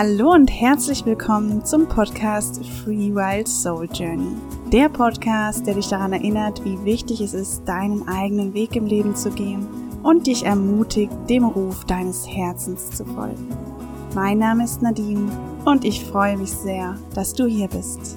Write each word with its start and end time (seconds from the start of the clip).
Hallo 0.00 0.32
und 0.32 0.46
herzlich 0.46 1.04
willkommen 1.04 1.64
zum 1.64 1.88
Podcast 1.88 2.64
Free 2.64 3.12
Wild 3.12 3.48
Soul 3.48 3.88
Journey. 3.92 4.30
Der 4.70 4.88
Podcast, 4.88 5.66
der 5.66 5.74
dich 5.74 5.88
daran 5.88 6.12
erinnert, 6.12 6.64
wie 6.64 6.84
wichtig 6.84 7.20
es 7.20 7.34
ist, 7.34 7.64
deinen 7.64 8.06
eigenen 8.06 8.54
Weg 8.54 8.76
im 8.76 8.86
Leben 8.86 9.16
zu 9.16 9.28
gehen 9.30 9.66
und 10.04 10.28
dich 10.28 10.44
ermutigt, 10.44 11.10
dem 11.28 11.42
Ruf 11.42 11.84
deines 11.84 12.28
Herzens 12.28 12.90
zu 12.92 13.04
folgen. 13.06 13.48
Mein 14.14 14.38
Name 14.38 14.62
ist 14.62 14.82
Nadine 14.82 15.32
und 15.64 15.84
ich 15.84 16.04
freue 16.04 16.36
mich 16.36 16.52
sehr, 16.52 16.96
dass 17.16 17.34
du 17.34 17.46
hier 17.46 17.66
bist. 17.66 18.16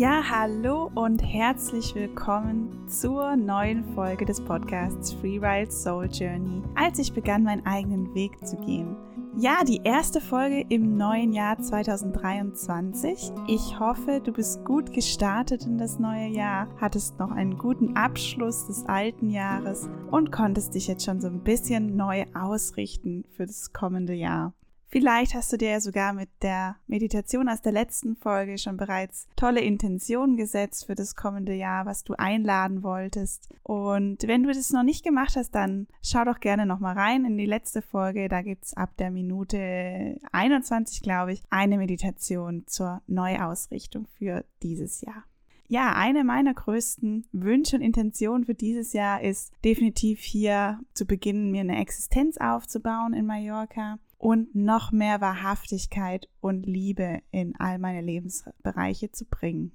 Ja, 0.00 0.22
hallo 0.30 0.90
und 0.94 1.22
herzlich 1.22 1.94
willkommen 1.94 2.88
zur 2.88 3.36
neuen 3.36 3.84
Folge 3.94 4.24
des 4.24 4.40
Podcasts 4.40 5.12
Free 5.12 5.42
Wild 5.42 5.70
Soul 5.70 6.08
Journey, 6.10 6.62
als 6.74 6.98
ich 6.98 7.12
begann, 7.12 7.42
meinen 7.42 7.66
eigenen 7.66 8.14
Weg 8.14 8.32
zu 8.46 8.56
gehen. 8.56 8.96
Ja, 9.36 9.62
die 9.62 9.82
erste 9.84 10.22
Folge 10.22 10.64
im 10.70 10.96
neuen 10.96 11.34
Jahr 11.34 11.58
2023. 11.58 13.30
Ich 13.46 13.78
hoffe, 13.78 14.22
du 14.24 14.32
bist 14.32 14.64
gut 14.64 14.90
gestartet 14.94 15.66
in 15.66 15.76
das 15.76 15.98
neue 15.98 16.28
Jahr, 16.28 16.68
hattest 16.80 17.18
noch 17.18 17.30
einen 17.30 17.58
guten 17.58 17.94
Abschluss 17.94 18.68
des 18.68 18.86
alten 18.86 19.28
Jahres 19.28 19.90
und 20.10 20.32
konntest 20.32 20.74
dich 20.74 20.88
jetzt 20.88 21.04
schon 21.04 21.20
so 21.20 21.26
ein 21.26 21.44
bisschen 21.44 21.98
neu 21.98 22.24
ausrichten 22.32 23.26
für 23.36 23.44
das 23.44 23.74
kommende 23.74 24.14
Jahr. 24.14 24.54
Vielleicht 24.92 25.34
hast 25.34 25.52
du 25.52 25.56
dir 25.56 25.70
ja 25.70 25.80
sogar 25.80 26.12
mit 26.12 26.28
der 26.42 26.74
Meditation 26.88 27.48
aus 27.48 27.62
der 27.62 27.70
letzten 27.70 28.16
Folge 28.16 28.58
schon 28.58 28.76
bereits 28.76 29.28
tolle 29.36 29.60
Intentionen 29.60 30.36
gesetzt 30.36 30.86
für 30.86 30.96
das 30.96 31.14
kommende 31.14 31.54
Jahr, 31.54 31.86
was 31.86 32.02
du 32.02 32.14
einladen 32.14 32.82
wolltest. 32.82 33.54
Und 33.62 34.26
wenn 34.26 34.42
du 34.42 34.48
das 34.48 34.70
noch 34.70 34.82
nicht 34.82 35.04
gemacht 35.04 35.36
hast, 35.36 35.54
dann 35.54 35.86
schau 36.02 36.24
doch 36.24 36.40
gerne 36.40 36.66
nochmal 36.66 36.98
rein 36.98 37.24
in 37.24 37.38
die 37.38 37.46
letzte 37.46 37.82
Folge. 37.82 38.28
Da 38.28 38.42
gibt 38.42 38.64
es 38.64 38.74
ab 38.74 38.96
der 38.98 39.12
Minute 39.12 40.18
21, 40.32 41.02
glaube 41.02 41.34
ich, 41.34 41.42
eine 41.50 41.78
Meditation 41.78 42.64
zur 42.66 43.00
Neuausrichtung 43.06 44.08
für 44.18 44.44
dieses 44.60 45.02
Jahr. 45.02 45.22
Ja, 45.68 45.92
eine 45.94 46.24
meiner 46.24 46.52
größten 46.52 47.28
Wünsche 47.30 47.76
und 47.76 47.82
Intentionen 47.82 48.44
für 48.44 48.56
dieses 48.56 48.92
Jahr 48.92 49.22
ist 49.22 49.52
definitiv 49.64 50.18
hier 50.18 50.80
zu 50.94 51.06
beginnen, 51.06 51.52
mir 51.52 51.60
eine 51.60 51.80
Existenz 51.80 52.38
aufzubauen 52.38 53.14
in 53.14 53.24
Mallorca 53.24 54.00
und 54.20 54.54
noch 54.54 54.92
mehr 54.92 55.22
Wahrhaftigkeit 55.22 56.28
und 56.40 56.66
Liebe 56.66 57.22
in 57.30 57.54
all 57.58 57.78
meine 57.78 58.02
Lebensbereiche 58.02 59.10
zu 59.10 59.24
bringen. 59.24 59.72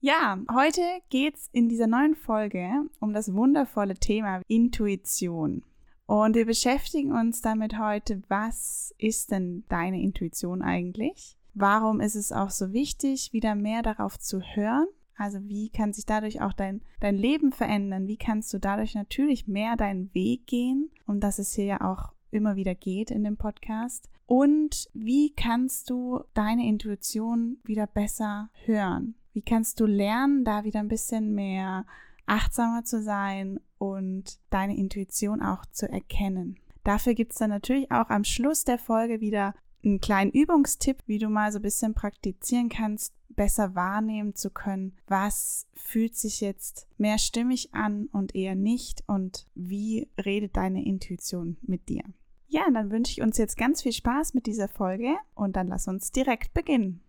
Ja, 0.00 0.38
heute 0.54 0.82
geht's 1.08 1.48
in 1.52 1.70
dieser 1.70 1.86
neuen 1.86 2.14
Folge 2.14 2.68
um 3.00 3.14
das 3.14 3.32
wundervolle 3.32 3.94
Thema 3.94 4.42
Intuition. 4.46 5.62
Und 6.04 6.36
wir 6.36 6.44
beschäftigen 6.44 7.12
uns 7.12 7.40
damit 7.40 7.78
heute, 7.78 8.22
was 8.28 8.94
ist 8.98 9.30
denn 9.30 9.64
deine 9.68 10.00
Intuition 10.00 10.60
eigentlich? 10.60 11.36
Warum 11.54 12.00
ist 12.00 12.16
es 12.16 12.32
auch 12.32 12.50
so 12.50 12.74
wichtig, 12.74 13.32
wieder 13.32 13.54
mehr 13.54 13.82
darauf 13.82 14.18
zu 14.18 14.40
hören? 14.40 14.86
Also 15.16 15.38
wie 15.48 15.70
kann 15.70 15.94
sich 15.94 16.04
dadurch 16.04 16.42
auch 16.42 16.52
dein, 16.52 16.82
dein 17.00 17.16
Leben 17.16 17.50
verändern? 17.50 18.06
Wie 18.06 18.18
kannst 18.18 18.52
du 18.52 18.58
dadurch 18.58 18.94
natürlich 18.94 19.48
mehr 19.48 19.74
deinen 19.76 20.12
Weg 20.12 20.46
gehen? 20.46 20.90
Und 21.06 21.20
das 21.20 21.38
ist 21.38 21.54
hier 21.54 21.64
ja 21.64 21.80
auch 21.80 22.12
immer 22.30 22.56
wieder 22.56 22.74
geht 22.74 23.10
in 23.10 23.24
dem 23.24 23.36
Podcast. 23.36 24.08
Und 24.26 24.88
wie 24.92 25.32
kannst 25.34 25.90
du 25.90 26.24
deine 26.34 26.66
Intuition 26.66 27.58
wieder 27.64 27.86
besser 27.86 28.50
hören? 28.64 29.14
Wie 29.32 29.42
kannst 29.42 29.80
du 29.80 29.86
lernen, 29.86 30.44
da 30.44 30.64
wieder 30.64 30.80
ein 30.80 30.88
bisschen 30.88 31.34
mehr 31.34 31.86
achtsamer 32.26 32.84
zu 32.84 33.02
sein 33.02 33.60
und 33.78 34.38
deine 34.50 34.76
Intuition 34.76 35.42
auch 35.42 35.64
zu 35.66 35.88
erkennen? 35.88 36.58
Dafür 36.82 37.14
gibt 37.14 37.32
es 37.32 37.38
dann 37.38 37.50
natürlich 37.50 37.90
auch 37.90 38.10
am 38.10 38.24
Schluss 38.24 38.64
der 38.64 38.78
Folge 38.78 39.20
wieder 39.20 39.54
einen 39.84 40.00
kleinen 40.00 40.30
Übungstipp, 40.30 40.98
wie 41.06 41.18
du 41.18 41.28
mal 41.28 41.52
so 41.52 41.58
ein 41.58 41.62
bisschen 41.62 41.94
praktizieren 41.94 42.68
kannst, 42.68 43.14
besser 43.36 43.74
wahrnehmen 43.74 44.34
zu 44.34 44.50
können, 44.50 44.96
was 45.06 45.66
fühlt 45.74 46.16
sich 46.16 46.40
jetzt 46.40 46.88
mehr 46.98 47.18
stimmig 47.18 47.72
an 47.72 48.08
und 48.12 48.34
eher 48.34 48.54
nicht 48.54 49.04
und 49.06 49.46
wie 49.54 50.08
redet 50.22 50.56
deine 50.56 50.84
Intuition 50.84 51.56
mit 51.62 51.88
dir. 51.88 52.02
Ja, 52.48 52.62
dann 52.72 52.90
wünsche 52.90 53.12
ich 53.12 53.22
uns 53.22 53.38
jetzt 53.38 53.56
ganz 53.56 53.82
viel 53.82 53.92
Spaß 53.92 54.34
mit 54.34 54.46
dieser 54.46 54.68
Folge 54.68 55.14
und 55.34 55.56
dann 55.56 55.68
lass 55.68 55.88
uns 55.88 56.12
direkt 56.12 56.54
beginnen. 56.54 57.00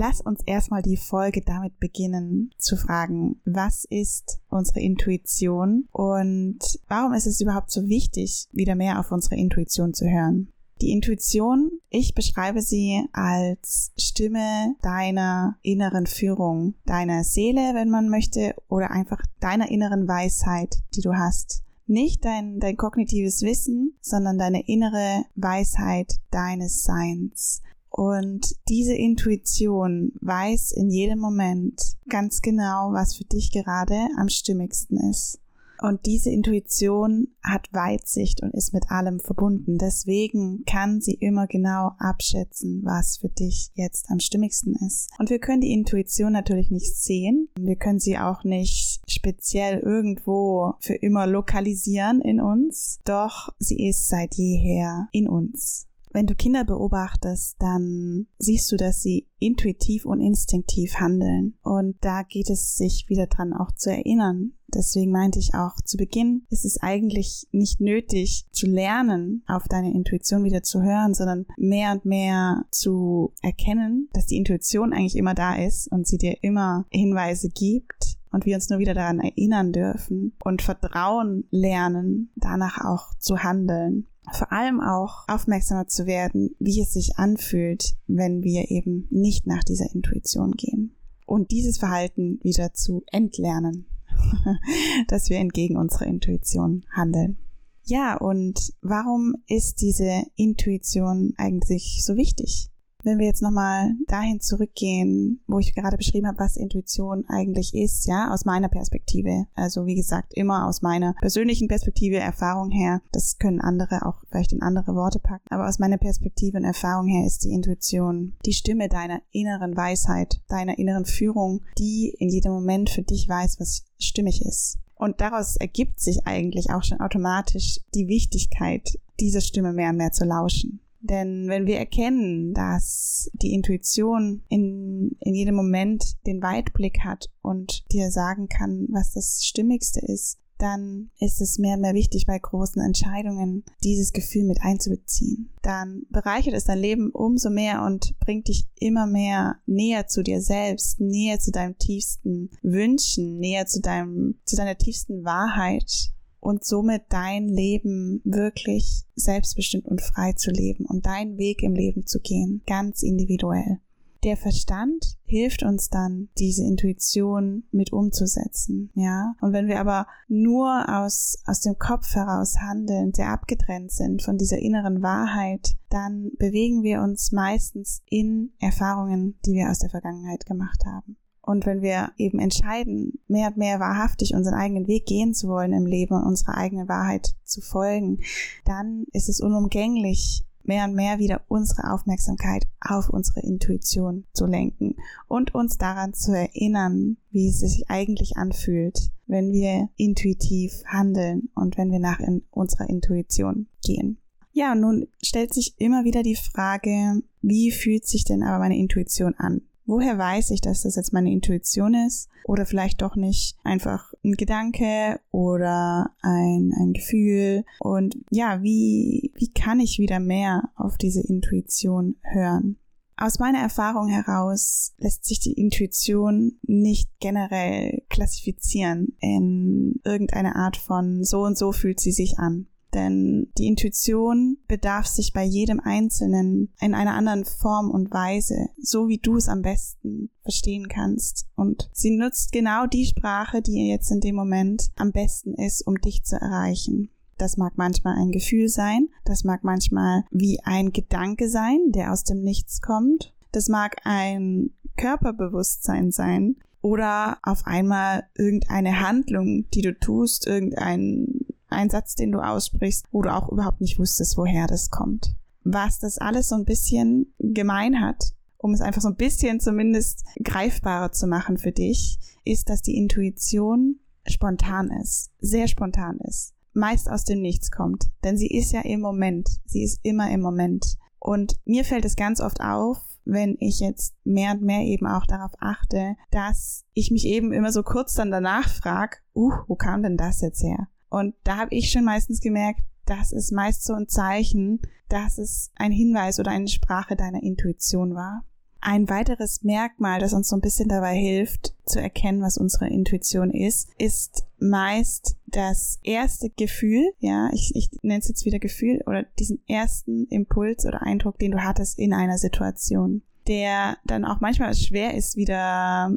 Lass 0.00 0.20
uns 0.20 0.42
erstmal 0.46 0.80
die 0.80 0.96
Folge 0.96 1.42
damit 1.44 1.80
beginnen 1.80 2.54
zu 2.56 2.76
fragen, 2.76 3.40
was 3.44 3.84
ist 3.84 4.38
unsere 4.48 4.78
Intuition 4.78 5.88
und 5.90 6.60
warum 6.86 7.14
ist 7.14 7.26
es 7.26 7.40
überhaupt 7.40 7.72
so 7.72 7.88
wichtig, 7.88 8.46
wieder 8.52 8.76
mehr 8.76 9.00
auf 9.00 9.10
unsere 9.10 9.34
Intuition 9.34 9.94
zu 9.94 10.08
hören? 10.08 10.52
Die 10.80 10.92
Intuition, 10.92 11.80
ich 11.88 12.14
beschreibe 12.14 12.62
sie 12.62 13.06
als 13.12 13.90
Stimme 13.98 14.76
deiner 14.82 15.56
inneren 15.62 16.06
Führung, 16.06 16.74
deiner 16.86 17.24
Seele, 17.24 17.74
wenn 17.74 17.90
man 17.90 18.08
möchte, 18.08 18.54
oder 18.68 18.92
einfach 18.92 19.20
deiner 19.40 19.68
inneren 19.68 20.06
Weisheit, 20.06 20.76
die 20.94 21.00
du 21.00 21.14
hast. 21.14 21.64
Nicht 21.88 22.24
dein, 22.24 22.60
dein 22.60 22.76
kognitives 22.76 23.42
Wissen, 23.42 23.98
sondern 24.00 24.38
deine 24.38 24.64
innere 24.68 25.24
Weisheit 25.34 26.20
deines 26.30 26.84
Seins. 26.84 27.62
Und 27.90 28.54
diese 28.68 28.94
Intuition 28.94 30.12
weiß 30.20 30.72
in 30.72 30.90
jedem 30.90 31.18
Moment 31.18 31.96
ganz 32.08 32.42
genau, 32.42 32.92
was 32.92 33.16
für 33.16 33.24
dich 33.24 33.50
gerade 33.50 34.08
am 34.16 34.28
stimmigsten 34.28 34.98
ist. 35.10 35.40
Und 35.80 36.06
diese 36.06 36.30
Intuition 36.30 37.28
hat 37.42 37.68
Weitsicht 37.72 38.42
und 38.42 38.52
ist 38.52 38.72
mit 38.74 38.90
allem 38.90 39.20
verbunden. 39.20 39.78
Deswegen 39.78 40.64
kann 40.66 41.00
sie 41.00 41.14
immer 41.14 41.46
genau 41.46 41.92
abschätzen, 41.98 42.82
was 42.84 43.18
für 43.18 43.28
dich 43.28 43.70
jetzt 43.74 44.10
am 44.10 44.18
stimmigsten 44.18 44.74
ist. 44.86 45.10
Und 45.18 45.30
wir 45.30 45.38
können 45.38 45.60
die 45.60 45.72
Intuition 45.72 46.32
natürlich 46.32 46.70
nicht 46.70 46.96
sehen. 46.96 47.48
Wir 47.58 47.76
können 47.76 48.00
sie 48.00 48.18
auch 48.18 48.42
nicht 48.44 49.00
speziell 49.06 49.78
irgendwo 49.78 50.74
für 50.80 50.94
immer 50.94 51.26
lokalisieren 51.26 52.20
in 52.20 52.40
uns. 52.40 52.98
Doch 53.04 53.50
sie 53.58 53.88
ist 53.88 54.08
seit 54.08 54.34
jeher 54.34 55.08
in 55.12 55.28
uns. 55.28 55.87
Wenn 56.18 56.26
du 56.26 56.34
Kinder 56.34 56.64
beobachtest, 56.64 57.54
dann 57.60 58.26
siehst 58.38 58.72
du, 58.72 58.76
dass 58.76 59.02
sie 59.02 59.28
intuitiv 59.38 60.04
und 60.04 60.20
instinktiv 60.20 60.96
handeln. 60.96 61.54
Und 61.62 61.94
da 62.00 62.24
geht 62.24 62.50
es 62.50 62.76
sich 62.76 63.04
wieder 63.08 63.28
dran 63.28 63.52
auch 63.52 63.70
zu 63.70 63.92
erinnern. 63.92 64.54
Deswegen 64.66 65.12
meinte 65.12 65.38
ich 65.38 65.54
auch 65.54 65.76
zu 65.84 65.96
Beginn, 65.96 66.42
ist 66.50 66.64
es 66.64 66.82
eigentlich 66.82 67.46
nicht 67.52 67.80
nötig 67.80 68.46
zu 68.50 68.66
lernen, 68.66 69.44
auf 69.46 69.68
deine 69.68 69.94
Intuition 69.94 70.42
wieder 70.42 70.64
zu 70.64 70.82
hören, 70.82 71.14
sondern 71.14 71.46
mehr 71.56 71.92
und 71.92 72.04
mehr 72.04 72.64
zu 72.72 73.32
erkennen, 73.40 74.08
dass 74.12 74.26
die 74.26 74.38
Intuition 74.38 74.92
eigentlich 74.92 75.16
immer 75.16 75.34
da 75.34 75.54
ist 75.54 75.86
und 75.92 76.08
sie 76.08 76.18
dir 76.18 76.42
immer 76.42 76.84
Hinweise 76.90 77.48
gibt 77.48 78.17
und 78.30 78.46
wir 78.46 78.54
uns 78.54 78.68
nur 78.68 78.78
wieder 78.78 78.94
daran 78.94 79.20
erinnern 79.20 79.72
dürfen 79.72 80.36
und 80.44 80.62
Vertrauen 80.62 81.44
lernen, 81.50 82.30
danach 82.36 82.84
auch 82.84 83.14
zu 83.18 83.42
handeln 83.42 84.06
vor 84.32 84.52
allem 84.52 84.80
auch 84.80 85.24
aufmerksamer 85.28 85.86
zu 85.86 86.06
werden, 86.06 86.54
wie 86.58 86.80
es 86.80 86.92
sich 86.92 87.18
anfühlt, 87.18 87.96
wenn 88.06 88.42
wir 88.42 88.70
eben 88.70 89.06
nicht 89.10 89.46
nach 89.46 89.64
dieser 89.64 89.92
Intuition 89.94 90.52
gehen. 90.52 90.94
Und 91.26 91.50
dieses 91.50 91.78
Verhalten 91.78 92.38
wieder 92.42 92.72
zu 92.72 93.02
entlernen, 93.06 93.86
dass 95.08 95.30
wir 95.30 95.38
entgegen 95.38 95.76
unserer 95.76 96.06
Intuition 96.06 96.84
handeln. 96.90 97.38
Ja, 97.84 98.16
und 98.16 98.74
warum 98.82 99.34
ist 99.46 99.80
diese 99.80 100.24
Intuition 100.36 101.34
eigentlich 101.36 102.02
so 102.04 102.16
wichtig? 102.16 102.70
Wenn 103.04 103.18
wir 103.18 103.26
jetzt 103.26 103.42
nochmal 103.42 103.94
dahin 104.08 104.40
zurückgehen, 104.40 105.40
wo 105.46 105.58
ich 105.60 105.74
gerade 105.74 105.96
beschrieben 105.96 106.26
habe, 106.26 106.40
was 106.40 106.56
Intuition 106.56 107.24
eigentlich 107.28 107.74
ist, 107.74 108.06
ja, 108.06 108.32
aus 108.32 108.44
meiner 108.44 108.68
Perspektive. 108.68 109.46
Also 109.54 109.86
wie 109.86 109.94
gesagt, 109.94 110.34
immer 110.34 110.66
aus 110.66 110.82
meiner 110.82 111.14
persönlichen 111.20 111.68
Perspektive, 111.68 112.16
Erfahrung 112.16 112.70
her. 112.70 113.00
Das 113.12 113.38
können 113.38 113.60
andere 113.60 114.04
auch 114.04 114.24
vielleicht 114.28 114.52
in 114.52 114.62
andere 114.62 114.94
Worte 114.94 115.20
packen. 115.20 115.46
Aber 115.50 115.68
aus 115.68 115.78
meiner 115.78 115.98
Perspektive 115.98 116.58
und 116.58 116.64
Erfahrung 116.64 117.06
her 117.06 117.24
ist 117.24 117.44
die 117.44 117.52
Intuition 117.52 118.34
die 118.44 118.52
Stimme 118.52 118.88
deiner 118.88 119.20
inneren 119.30 119.76
Weisheit, 119.76 120.40
deiner 120.48 120.78
inneren 120.78 121.04
Führung, 121.04 121.62
die 121.78 122.14
in 122.18 122.28
jedem 122.28 122.52
Moment 122.52 122.90
für 122.90 123.02
dich 123.02 123.28
weiß, 123.28 123.60
was 123.60 123.84
stimmig 123.98 124.44
ist. 124.44 124.78
Und 124.96 125.20
daraus 125.20 125.56
ergibt 125.56 126.00
sich 126.00 126.26
eigentlich 126.26 126.70
auch 126.70 126.82
schon 126.82 127.00
automatisch 127.00 127.80
die 127.94 128.08
Wichtigkeit, 128.08 128.98
dieser 129.20 129.40
Stimme 129.40 129.72
mehr 129.72 129.90
und 129.90 129.96
mehr 129.96 130.10
zu 130.10 130.24
lauschen. 130.24 130.80
Denn 131.00 131.48
wenn 131.48 131.66
wir 131.66 131.78
erkennen, 131.78 132.54
dass 132.54 133.30
die 133.34 133.52
Intuition 133.52 134.42
in, 134.48 135.16
in 135.20 135.34
jedem 135.34 135.54
Moment 135.54 136.16
den 136.26 136.42
Weitblick 136.42 137.04
hat 137.04 137.26
und 137.40 137.84
dir 137.92 138.10
sagen 138.10 138.48
kann, 138.48 138.88
was 138.90 139.12
das 139.12 139.44
Stimmigste 139.44 140.00
ist, 140.00 140.38
dann 140.58 141.10
ist 141.20 141.40
es 141.40 141.58
mehr 141.58 141.74
und 141.74 141.82
mehr 141.82 141.94
wichtig, 141.94 142.26
bei 142.26 142.38
großen 142.38 142.82
Entscheidungen 142.82 143.64
dieses 143.84 144.12
Gefühl 144.12 144.44
mit 144.44 144.60
einzubeziehen. 144.60 145.50
Dann 145.62 146.02
bereichert 146.10 146.54
es 146.54 146.64
dein 146.64 146.78
Leben 146.78 147.10
umso 147.10 147.48
mehr 147.48 147.84
und 147.84 148.18
bringt 148.18 148.48
dich 148.48 148.66
immer 148.74 149.06
mehr 149.06 149.56
näher 149.66 150.08
zu 150.08 150.22
dir 150.22 150.42
selbst, 150.42 151.00
näher 151.00 151.38
zu 151.38 151.52
deinem 151.52 151.78
tiefsten 151.78 152.50
Wünschen, 152.62 153.38
näher 153.38 153.66
zu 153.66 153.80
deinem, 153.80 154.40
zu 154.44 154.56
deiner 154.56 154.76
tiefsten 154.76 155.24
Wahrheit 155.24 156.12
und 156.40 156.64
somit 156.64 157.02
dein 157.08 157.48
Leben 157.48 158.20
wirklich 158.24 159.04
selbstbestimmt 159.14 159.86
und 159.86 160.02
frei 160.02 160.32
zu 160.32 160.50
leben 160.50 160.86
und 160.86 161.06
deinen 161.06 161.36
Weg 161.38 161.62
im 161.62 161.74
Leben 161.74 162.06
zu 162.06 162.20
gehen, 162.20 162.62
ganz 162.66 163.02
individuell. 163.02 163.80
Der 164.24 164.36
Verstand 164.36 165.16
hilft 165.26 165.62
uns 165.62 165.90
dann, 165.90 166.28
diese 166.38 166.64
Intuition 166.64 167.64
mit 167.70 167.92
umzusetzen, 167.92 168.90
ja. 168.94 169.36
Und 169.40 169.52
wenn 169.52 169.68
wir 169.68 169.78
aber 169.78 170.08
nur 170.26 170.86
aus, 170.88 171.38
aus 171.46 171.60
dem 171.60 171.78
Kopf 171.78 172.16
heraus 172.16 172.56
handeln, 172.58 173.12
sehr 173.14 173.30
abgetrennt 173.30 173.92
sind 173.92 174.22
von 174.22 174.36
dieser 174.36 174.58
inneren 174.58 175.02
Wahrheit, 175.02 175.76
dann 175.88 176.32
bewegen 176.36 176.82
wir 176.82 177.00
uns 177.00 177.30
meistens 177.30 178.02
in 178.10 178.50
Erfahrungen, 178.58 179.38
die 179.46 179.52
wir 179.52 179.70
aus 179.70 179.78
der 179.78 179.90
Vergangenheit 179.90 180.46
gemacht 180.46 180.84
haben. 180.84 181.16
Und 181.48 181.64
wenn 181.64 181.80
wir 181.80 182.12
eben 182.18 182.40
entscheiden, 182.40 183.20
mehr 183.26 183.48
und 183.48 183.56
mehr 183.56 183.80
wahrhaftig 183.80 184.34
unseren 184.34 184.52
eigenen 184.52 184.86
Weg 184.86 185.06
gehen 185.06 185.32
zu 185.32 185.48
wollen 185.48 185.72
im 185.72 185.86
Leben 185.86 186.14
und 186.14 186.24
unserer 186.24 186.58
eigenen 186.58 186.90
Wahrheit 186.90 187.34
zu 187.44 187.62
folgen, 187.62 188.18
dann 188.66 189.06
ist 189.12 189.30
es 189.30 189.40
unumgänglich, 189.40 190.44
mehr 190.64 190.84
und 190.84 190.94
mehr 190.94 191.18
wieder 191.18 191.40
unsere 191.48 191.90
Aufmerksamkeit 191.90 192.66
auf 192.82 193.08
unsere 193.08 193.40
Intuition 193.40 194.26
zu 194.34 194.44
lenken 194.44 194.96
und 195.26 195.54
uns 195.54 195.78
daran 195.78 196.12
zu 196.12 196.36
erinnern, 196.36 197.16
wie 197.30 197.48
es 197.48 197.60
sich 197.60 197.88
eigentlich 197.88 198.36
anfühlt, 198.36 198.98
wenn 199.26 199.50
wir 199.50 199.88
intuitiv 199.96 200.82
handeln 200.84 201.48
und 201.54 201.78
wenn 201.78 201.90
wir 201.90 201.98
nach 201.98 202.20
in 202.20 202.42
unserer 202.50 202.90
Intuition 202.90 203.68
gehen. 203.82 204.18
Ja, 204.52 204.74
nun 204.74 205.06
stellt 205.24 205.54
sich 205.54 205.76
immer 205.78 206.04
wieder 206.04 206.22
die 206.22 206.36
Frage, 206.36 207.22
wie 207.40 207.70
fühlt 207.70 208.06
sich 208.06 208.24
denn 208.24 208.42
aber 208.42 208.58
meine 208.58 208.76
Intuition 208.76 209.34
an? 209.38 209.62
Woher 209.88 210.18
weiß 210.18 210.50
ich, 210.50 210.60
dass 210.60 210.82
das 210.82 210.96
jetzt 210.96 211.14
meine 211.14 211.32
Intuition 211.32 211.94
ist? 211.94 212.28
Oder 212.44 212.66
vielleicht 212.66 213.00
doch 213.00 213.16
nicht 213.16 213.56
einfach 213.64 214.12
ein 214.22 214.32
Gedanke 214.32 215.18
oder 215.30 216.10
ein, 216.20 216.74
ein 216.78 216.92
Gefühl? 216.92 217.64
Und 217.80 218.14
ja, 218.30 218.62
wie, 218.62 219.32
wie 219.34 219.50
kann 219.50 219.80
ich 219.80 219.98
wieder 219.98 220.20
mehr 220.20 220.68
auf 220.76 220.98
diese 220.98 221.22
Intuition 221.22 222.16
hören? 222.22 222.76
Aus 223.16 223.38
meiner 223.38 223.60
Erfahrung 223.60 224.08
heraus 224.08 224.92
lässt 224.98 225.24
sich 225.24 225.40
die 225.40 225.54
Intuition 225.54 226.58
nicht 226.62 227.08
generell 227.18 228.02
klassifizieren 228.10 229.16
in 229.20 230.00
irgendeine 230.04 230.54
Art 230.54 230.76
von 230.76 231.24
so 231.24 231.44
und 231.44 231.56
so 231.56 231.72
fühlt 231.72 231.98
sie 231.98 232.12
sich 232.12 232.38
an. 232.38 232.66
Denn 232.94 233.52
die 233.58 233.66
Intuition 233.66 234.58
bedarf 234.66 235.06
sich 235.06 235.32
bei 235.32 235.44
jedem 235.44 235.80
Einzelnen 235.80 236.72
in 236.80 236.94
einer 236.94 237.14
anderen 237.14 237.44
Form 237.44 237.90
und 237.90 238.10
Weise, 238.10 238.68
so 238.80 239.08
wie 239.08 239.18
du 239.18 239.36
es 239.36 239.48
am 239.48 239.62
besten 239.62 240.30
verstehen 240.42 240.88
kannst. 240.88 241.46
Und 241.54 241.90
sie 241.92 242.16
nutzt 242.16 242.52
genau 242.52 242.86
die 242.86 243.04
Sprache, 243.04 243.60
die 243.60 243.88
jetzt 243.88 244.10
in 244.10 244.20
dem 244.20 244.36
Moment 244.36 244.90
am 244.96 245.12
besten 245.12 245.54
ist, 245.54 245.86
um 245.86 245.96
dich 245.96 246.24
zu 246.24 246.36
erreichen. 246.36 247.10
Das 247.36 247.56
mag 247.56 247.74
manchmal 247.76 248.16
ein 248.16 248.32
Gefühl 248.32 248.68
sein, 248.68 249.08
das 249.24 249.44
mag 249.44 249.62
manchmal 249.62 250.24
wie 250.30 250.58
ein 250.64 250.90
Gedanke 250.92 251.48
sein, 251.48 251.78
der 251.90 252.12
aus 252.12 252.24
dem 252.24 252.42
Nichts 252.42 252.80
kommt. 252.80 253.32
Das 253.52 253.68
mag 253.68 253.96
ein 254.04 254.70
Körperbewusstsein 254.96 256.10
sein 256.10 256.56
oder 256.80 257.38
auf 257.42 257.66
einmal 257.66 258.24
irgendeine 258.36 259.00
Handlung, 259.00 259.66
die 259.72 259.82
du 259.82 259.96
tust, 259.96 260.46
irgendein 260.46 261.46
ein 261.68 261.90
Satz, 261.90 262.14
den 262.14 262.32
du 262.32 262.40
aussprichst, 262.40 263.06
wo 263.10 263.22
du 263.22 263.32
auch 263.32 263.48
überhaupt 263.50 263.80
nicht 263.80 263.98
wusstest, 263.98 264.36
woher 264.36 264.66
das 264.66 264.90
kommt. 264.90 265.34
Was 265.64 265.98
das 265.98 266.18
alles 266.18 266.48
so 266.48 266.54
ein 266.54 266.64
bisschen 266.64 267.34
gemein 267.38 268.00
hat, 268.00 268.32
um 268.56 268.72
es 268.72 268.80
einfach 268.80 269.02
so 269.02 269.08
ein 269.08 269.16
bisschen 269.16 269.60
zumindest 269.60 270.24
greifbarer 270.42 271.12
zu 271.12 271.26
machen 271.26 271.58
für 271.58 271.72
dich, 271.72 272.18
ist, 272.44 272.68
dass 272.68 272.82
die 272.82 272.96
Intuition 272.96 274.00
spontan 274.26 274.90
ist, 274.90 275.30
sehr 275.38 275.68
spontan 275.68 276.18
ist, 276.20 276.54
meist 276.72 277.08
aus 277.10 277.24
dem 277.24 277.40
Nichts 277.40 277.70
kommt, 277.70 278.10
denn 278.24 278.36
sie 278.36 278.48
ist 278.48 278.72
ja 278.72 278.80
im 278.80 279.00
Moment, 279.00 279.48
sie 279.64 279.82
ist 279.82 280.00
immer 280.02 280.30
im 280.30 280.40
Moment. 280.40 280.96
Und 281.18 281.58
mir 281.64 281.84
fällt 281.84 282.04
es 282.04 282.16
ganz 282.16 282.40
oft 282.40 282.60
auf, 282.60 282.98
wenn 283.24 283.56
ich 283.60 283.80
jetzt 283.80 284.14
mehr 284.24 284.52
und 284.52 284.62
mehr 284.62 284.80
eben 284.80 285.06
auch 285.06 285.26
darauf 285.26 285.52
achte, 285.60 286.16
dass 286.30 286.84
ich 286.94 287.10
mich 287.10 287.26
eben 287.26 287.52
immer 287.52 287.72
so 287.72 287.82
kurz 287.82 288.14
dann 288.14 288.30
danach 288.30 288.68
frage, 288.68 289.18
uh, 289.34 289.52
wo 289.66 289.74
kam 289.74 290.02
denn 290.02 290.16
das 290.16 290.40
jetzt 290.40 290.62
her? 290.62 290.88
Und 291.10 291.34
da 291.44 291.56
habe 291.56 291.74
ich 291.74 291.90
schon 291.90 292.04
meistens 292.04 292.40
gemerkt, 292.40 292.80
das 293.06 293.32
ist 293.32 293.52
meist 293.52 293.84
so 293.84 293.94
ein 293.94 294.08
Zeichen, 294.08 294.80
dass 295.08 295.38
es 295.38 295.70
ein 295.76 295.92
Hinweis 295.92 296.38
oder 296.38 296.50
eine 296.50 296.68
Sprache 296.68 297.16
deiner 297.16 297.42
Intuition 297.42 298.14
war. 298.14 298.44
Ein 298.80 299.08
weiteres 299.08 299.64
Merkmal, 299.64 300.20
das 300.20 300.32
uns 300.32 300.48
so 300.48 300.56
ein 300.56 300.60
bisschen 300.60 300.88
dabei 300.88 301.16
hilft, 301.16 301.74
zu 301.84 302.00
erkennen, 302.00 302.42
was 302.42 302.58
unsere 302.58 302.88
Intuition 302.88 303.50
ist, 303.50 303.90
ist 303.98 304.46
meist 304.58 305.36
das 305.46 305.98
erste 306.02 306.50
Gefühl, 306.50 307.10
ja, 307.18 307.50
ich, 307.52 307.74
ich 307.74 307.90
nenne 308.02 308.20
es 308.20 308.28
jetzt 308.28 308.44
wieder 308.44 308.58
Gefühl, 308.58 309.02
oder 309.06 309.24
diesen 309.38 309.66
ersten 309.66 310.26
Impuls 310.26 310.84
oder 310.86 311.02
Eindruck, 311.02 311.38
den 311.38 311.52
du 311.52 311.64
hattest 311.64 311.98
in 311.98 312.12
einer 312.12 312.38
Situation, 312.38 313.22
der 313.48 313.96
dann 314.04 314.24
auch 314.24 314.40
manchmal 314.40 314.74
schwer 314.74 315.14
ist, 315.14 315.36
wieder 315.36 316.10